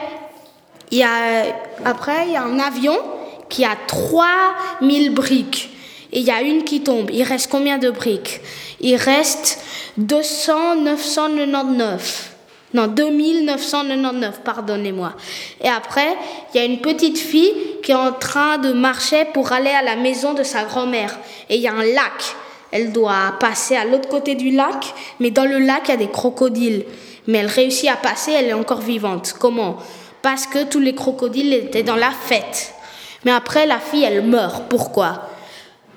il 0.95 0.99
y 0.99 1.03
a, 1.03 1.43
après, 1.85 2.27
il 2.29 2.35
y 2.35 2.37
a 2.37 2.45
un 2.45 2.61
avion 2.61 2.97
qui 3.49 3.65
a 3.65 3.77
3000 3.89 5.13
briques. 5.13 5.71
Et 6.13 6.21
il 6.21 6.25
y 6.25 6.31
a 6.31 6.41
une 6.41 6.63
qui 6.63 6.83
tombe. 6.83 7.11
Il 7.13 7.25
reste 7.25 7.51
combien 7.51 7.79
de 7.79 7.91
briques? 7.91 8.41
Il 8.79 8.95
reste 8.95 9.59
200 9.97 10.77
999. 10.77 12.31
Non, 12.75 12.87
2999, 12.87 14.43
pardonnez-moi. 14.45 15.15
Et 15.61 15.69
après, 15.69 16.17
il 16.53 16.59
y 16.59 16.61
a 16.61 16.65
une 16.65 16.81
petite 16.81 17.19
fille 17.19 17.53
qui 17.83 17.91
est 17.91 17.97
en 17.97 18.13
train 18.13 18.59
de 18.59 18.73
marcher 18.73 19.25
pour 19.25 19.51
aller 19.51 19.71
à 19.71 19.83
la 19.83 19.97
maison 19.97 20.33
de 20.33 20.45
sa 20.45 20.63
grand-mère. 20.63 21.19
Et 21.51 21.57
il 21.57 21.61
y 21.61 21.67
a 21.67 21.73
un 21.73 21.85
lac. 21.85 22.37
Elle 22.71 22.93
doit 22.93 23.35
passer 23.41 23.75
à 23.75 23.85
l'autre 23.85 24.09
côté 24.09 24.37
du 24.37 24.53
lac, 24.53 24.95
mais 25.19 25.33
dans 25.33 25.45
le 25.45 25.59
lac, 25.59 25.83
il 25.87 25.91
y 25.91 25.95
a 25.95 25.97
des 25.97 26.11
crocodiles. 26.11 26.85
Mais 27.27 27.39
elle 27.39 27.47
réussit 27.47 27.89
à 27.89 27.97
passer, 27.97 28.31
elle 28.31 28.47
est 28.47 28.53
encore 28.53 28.81
vivante. 28.81 29.35
Comment? 29.41 29.79
Parce 30.25 30.47
que 30.47 30.65
tous 30.65 30.81
les 30.81 30.95
crocodiles 30.95 31.53
étaient 31.53 31.83
dans 31.83 31.97
la 31.97 32.11
fête. 32.11 32.73
Mais 33.27 33.31
après, 33.31 33.67
la 33.67 33.79
fille, 33.79 34.05
elle 34.05 34.25
meurt. 34.25 34.71
Pourquoi? 34.71 35.29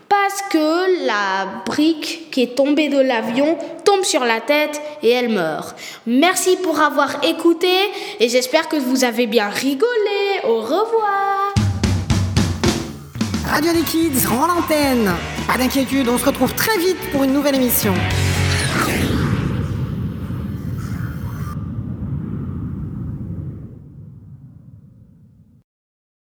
Parce 0.10 0.42
que 0.52 1.06
la 1.08 1.64
brique 1.66 2.30
qui 2.30 2.42
est 2.42 2.54
tombée 2.58 2.90
de 2.90 3.00
l'avion 3.00 3.58
tombe 3.86 4.04
sur 4.04 4.26
la 4.26 4.42
tête 4.42 4.82
et 5.02 5.12
elle 5.12 5.30
meurt. 5.30 5.78
Merci 6.06 6.58
pour 6.62 6.82
avoir 6.82 7.24
écouté 7.24 7.72
et 8.20 8.28
j'espère 8.28 8.68
que 8.68 8.76
vous 8.76 9.06
avez 9.06 9.28
bien 9.28 9.48
rigolé. 9.48 10.42
Au 10.44 10.60
revoir. 10.60 11.54
Radio 13.50 13.72
des 13.72 13.84
Kids 13.84 14.28
rend 14.28 14.48
l'antenne. 14.48 15.10
Pas 15.48 15.58
d'inquiétude, 15.58 16.10
on 16.10 16.18
se 16.18 16.26
retrouve 16.26 16.54
très 16.54 16.78
vite 16.80 17.00
pour 17.14 17.24
une 17.24 17.32
nouvelle 17.32 17.56
émission. 17.56 17.94